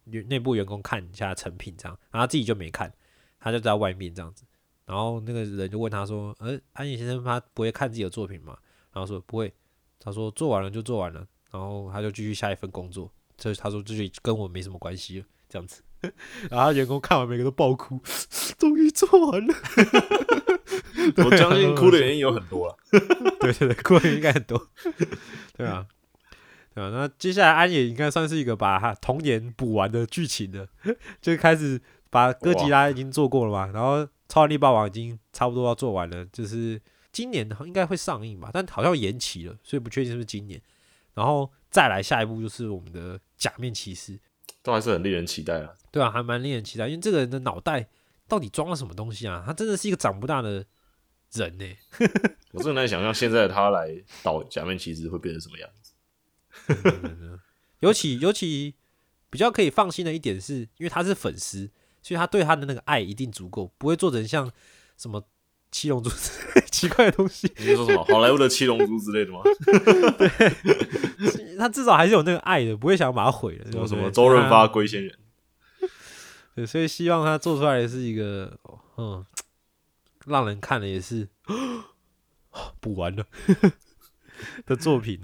[0.07, 2.93] 员内部员工看一下成品这样，然后他自己就没看，
[3.39, 4.45] 他就在外面这样子，
[4.85, 8.59] 然后那个人就问他说：“呃，安野先生他不会看自己的作品吗？”
[8.93, 9.55] 然后说不会，
[10.01, 15.81] 他说做完了就做完了，然后他就继续下一份工作，这他说这就跟我没什么关系了，这样子。
[16.51, 17.99] 然后他员工看完每个都爆哭，
[18.59, 19.55] 终于做完了。
[21.25, 22.77] 我相信哭的原因有很多啊。
[23.41, 24.69] 对对对，哭的应该很多。
[25.57, 25.87] 对啊，
[26.75, 26.91] 对啊。
[26.91, 30.69] 那接下来安野应该算是一个把他童年补完的剧情了，
[31.21, 31.81] 就开始
[32.11, 36.81] 把哥吉拉已经做过了嘛，然后超人力霸王已经差不多要做完了，就是
[37.11, 40.61] 今年应该会上映吧，但好像延期了，所以不确定是不是今年。
[41.15, 44.19] 然后再来下一步就是我们的假面骑士，
[44.63, 45.75] 都还是很令人期待啊。
[45.91, 47.89] 对啊，还蛮令人期待，因为这个人的脑袋
[48.27, 49.43] 到底装了什么东西啊？
[49.47, 50.65] 他真的是一个长不大的
[51.33, 51.67] 人呢、
[52.53, 57.39] 我真的难想象现在的他来导假面骑士会变成什么样子。
[57.81, 58.75] 尤其尤其
[59.31, 61.71] 比较可以放心的一点是，因为他是粉丝，
[62.03, 64.51] 所以他对他的那个爱一定足够，不会做成像
[64.97, 65.23] 什么
[65.71, 67.53] 七龙珠之类 奇怪的东西。
[67.59, 69.41] 你说什么好莱坞的七龙珠之类的吗？
[71.59, 73.65] 他至少还是有那个爱的，不会想要把它毁了。
[73.71, 75.13] 什么对不对什么周润发啊龟仙人？
[76.55, 78.59] 对，所以希望他做出来的是一个
[78.97, 79.25] 嗯，
[80.27, 81.29] 让人看了也是
[82.81, 83.25] 补完了
[84.67, 85.21] 的作品。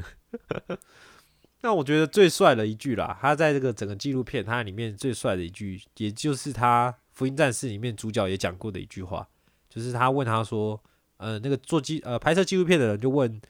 [1.63, 9.27] 那我觉得最帅的一句啦，他在这个整个纪录片，它里面最帅的一句，也就是他《福音战士》里面主角也讲过的一句话，
[9.75, 10.81] 就是他问他说，
[11.17, 13.41] 呃，那个做纪呃拍摄纪录片的人就问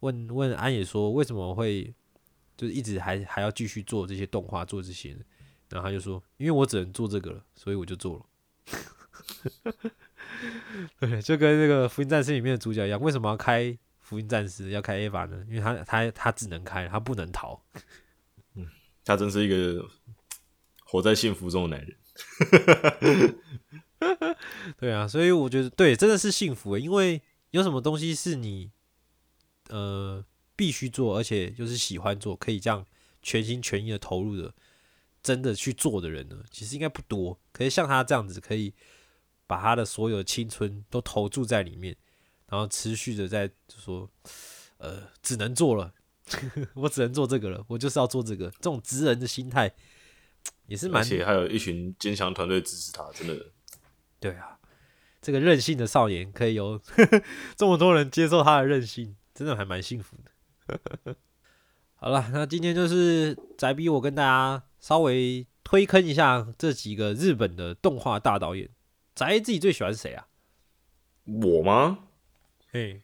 [0.00, 1.94] 问问安野说，为什么会
[2.54, 5.16] 就是一直还还要继续做这些动画，做这些？
[5.70, 8.26] 然后他就说，因为我只能做这个了，所以我就做了。
[11.00, 15.42] 对，就跟那个《福音战士》里面的主角一样，为什么要开福音战士要开 A 法呢？
[15.48, 17.64] 因为他他他只能开，他不能逃。
[18.54, 18.68] 嗯
[19.02, 19.88] 他真是一个
[20.84, 21.96] 活在幸福中的男人。
[24.78, 28.70] 对啊，所以我觉得对，真的是幸福，因为有什么东西是你
[29.68, 30.24] 呃
[30.56, 32.84] 必须做，而且就是喜欢做，可以这样
[33.22, 34.54] 全心全意的投入的，
[35.22, 37.38] 真的去做的人呢，其实应该不多。
[37.52, 38.72] 可是像他这样子，可以
[39.46, 41.96] 把他的所有青春都投注在里面，
[42.48, 44.10] 然后持续的在就说，
[44.78, 45.92] 呃，只能做了，
[46.74, 49.74] 我只能做这个了，我就是要做这个，这种直人的心态
[50.66, 53.52] 也是蛮而且还有一群坚强团队支持他，真的
[54.24, 54.58] 对啊，
[55.20, 56.80] 这个任性的少年可以有
[57.54, 61.14] 这么多人接受他的任性，真的还蛮幸福的。
[61.96, 68.70] 好了，那今天就是宅逼我跟大家稍微推坑一下这几个日本的动画大导演。
[69.14, 70.26] 宅自己最喜欢谁啊？
[71.26, 71.98] 我吗？
[72.72, 73.02] 嘿，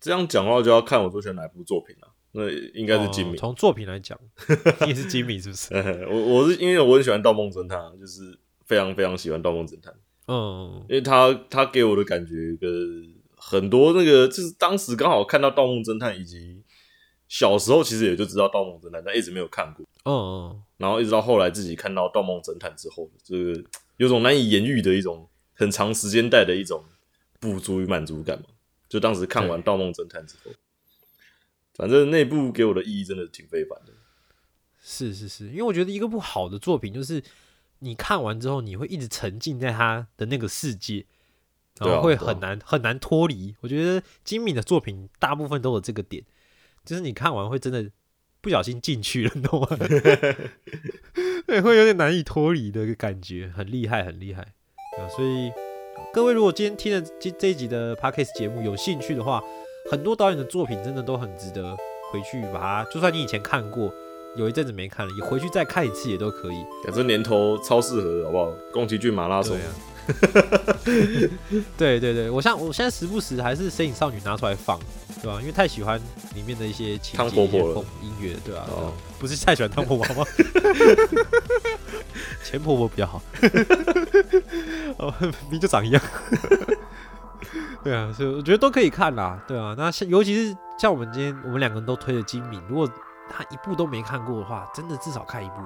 [0.00, 3.36] 这样讲的话就要看我最喜欢哪部作品了、那应该是金敏。
[3.36, 4.18] 哦从作品来讲，
[4.82, 5.72] 你也是金敏是不是？
[6.10, 8.36] 我我是因为我很喜欢《盗梦侦探》，就是
[8.66, 9.92] 非常非常喜欢《盗梦侦探》，
[10.28, 12.70] 嗯，因为他他给我的感觉跟
[13.34, 16.62] 很多那个就是当时刚好看到《盗梦侦探》，以及
[17.28, 19.84] 小时候其实也就知道《盗梦侦探》，但一直没有看过。
[20.04, 23.64] 嗯嗯，然后一直到后来自己看到《盗梦侦探》之后，就是
[23.96, 26.84] 有种难以言喻的一种很长时间带的一种
[27.40, 28.44] 补足与满足感嘛。
[28.88, 30.50] 就当时看完《盗梦侦探》之后，
[31.74, 33.92] 反正那部给我的意义真的挺非凡的。
[34.80, 37.22] 是是是，因为我觉得一个部好的作品，就是
[37.80, 41.04] 你看完之后，你会一直沉浸在他的那个世界，
[41.78, 43.54] 然后会很难、很难脱离。
[43.60, 46.24] 我觉得金敏的作品大部分都有这个点，
[46.84, 47.90] 就是你看完会真的
[48.40, 49.68] 不小心进去了，你懂吗？
[51.46, 54.42] 对，会有点难以脱离的感觉，很厉害，很厉害。
[54.98, 55.50] 啊，所以
[56.12, 59.42] 各位如果今天听了这这一集的 podcast 节目有兴趣的话，
[59.90, 61.76] 很多导演的作品真的都很值得
[62.10, 63.94] 回去把它，就算你以前看过，
[64.38, 66.64] 有一阵子没看了，你回去再看一次也都可以。
[66.84, 68.52] 感这年头超适合，好不好？
[68.72, 70.76] 宫崎骏马拉松对，啊，
[71.76, 74.78] 对对对，我像我现在时不时还是《身影少女》拿出来放，
[75.20, 76.00] 对吧、因为太喜欢
[76.34, 80.24] 里面的一些情节、音乐，对吧、哦不是太喜欢汤婆婆吗？
[82.44, 83.20] 钱婆婆比较好，
[84.98, 85.12] 哦，
[85.50, 86.00] 名就长一样。
[87.82, 89.74] 对啊，所以我觉得都可以看啦，对啊。
[89.76, 92.88] 那像尤其是像我们今天我们两个人都推了精明，如果
[93.30, 95.56] 他一部都没看过的话，真的至少看一部，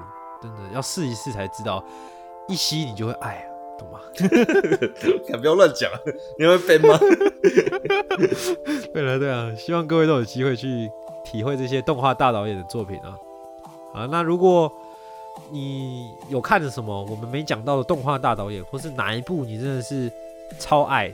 [0.43, 1.83] 真的要试一试才知道，
[2.49, 3.45] 一吸你就会爱，
[3.79, 4.01] 懂吗？
[5.29, 5.91] 敢不要乱讲，
[6.39, 6.99] 你会飞吗？
[8.93, 10.91] 对了，对啊，希望各位都有机会去
[11.25, 13.17] 体会这些动画大导演的作品啊。
[13.95, 14.71] 啊，那如果
[15.51, 20.11] 你有看了什么我们没讲到的动画大导演，或是哪一部你真的是
[20.59, 21.13] 超爱，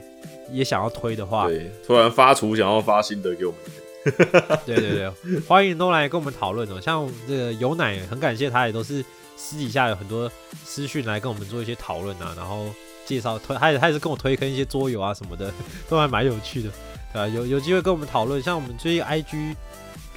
[0.51, 3.59] 也想要推的话，对，突然发厨想要发心得给我们，
[4.65, 6.79] 对对对，欢迎都来跟我们讨论哦。
[6.79, 9.03] 像这个有奶，很感谢他也都是
[9.35, 10.31] 私底下有很多
[10.63, 12.67] 私讯来跟我们做一些讨论啊，然后
[13.05, 15.51] 介绍推，他也他也是跟我推坑一些桌游啊什么的，
[15.89, 16.69] 都还蛮有趣的，
[17.13, 19.55] 对吧、有有机会跟我们讨论，像我们最近 IG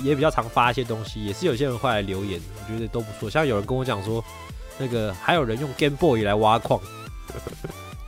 [0.01, 3.29] 也比较常发一些东西，也是有些人会来留言，我觉得都不错。
[3.29, 4.25] 像有人跟我讲说，
[4.79, 6.81] 那个还有人用 Game Boy 来挖矿，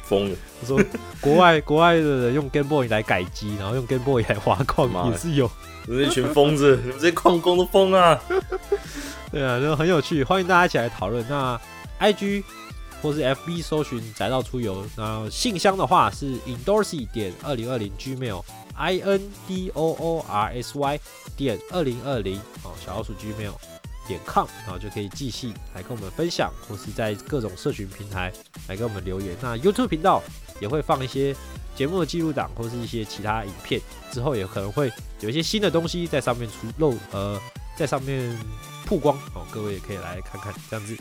[0.07, 0.81] 疯了，他说
[1.21, 5.51] 国外国外的人用 Game Boy 来改机，然后用 Game Boy 来挖矿呀也是有。
[5.87, 8.19] 你们一群疯子，你们这些矿工都疯啊！
[9.31, 11.25] 对啊，就很有趣，欢迎大家一起来讨论。
[11.29, 11.61] 那
[12.01, 12.43] IG
[13.03, 18.43] 或是 FB 搜寻宅道出游，然后信箱的话是 indorsy 点二零二零 gmail
[18.77, 20.99] i n d o o r s y
[21.37, 23.53] 点二零二零哦，小老鼠 gmail
[24.07, 28.33] 点 com，然后就可以寄信来跟我们分享，或是在各种社群平台
[28.69, 29.37] 来跟我们留言。
[29.41, 30.23] 那 YouTube 频道
[30.61, 31.35] 也会放一些
[31.75, 33.81] 节目的记录档，或是一些其他影片，
[34.13, 37.41] 之后也可能会有一些新的东西在上面出露，呃，
[37.77, 38.39] 在上面
[38.87, 40.97] 曝光哦，各位也可以来看看这样子。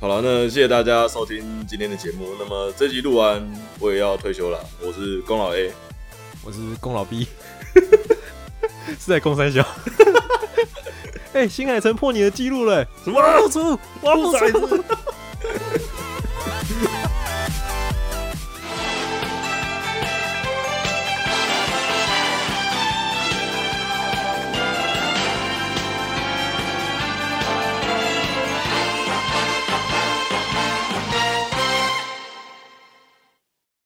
[0.00, 2.34] 好了，那谢谢大家收听今天的节目。
[2.38, 3.46] 那么这集录完，
[3.78, 4.58] 我也要退休了。
[4.82, 5.72] 我是龚老 A，
[6.42, 7.28] 我是龚老 B，
[8.98, 9.62] 是在龚三小。
[11.32, 13.20] 哎、新海诚破你的记录了、欸，什么？
[13.38, 14.84] 露出，露出。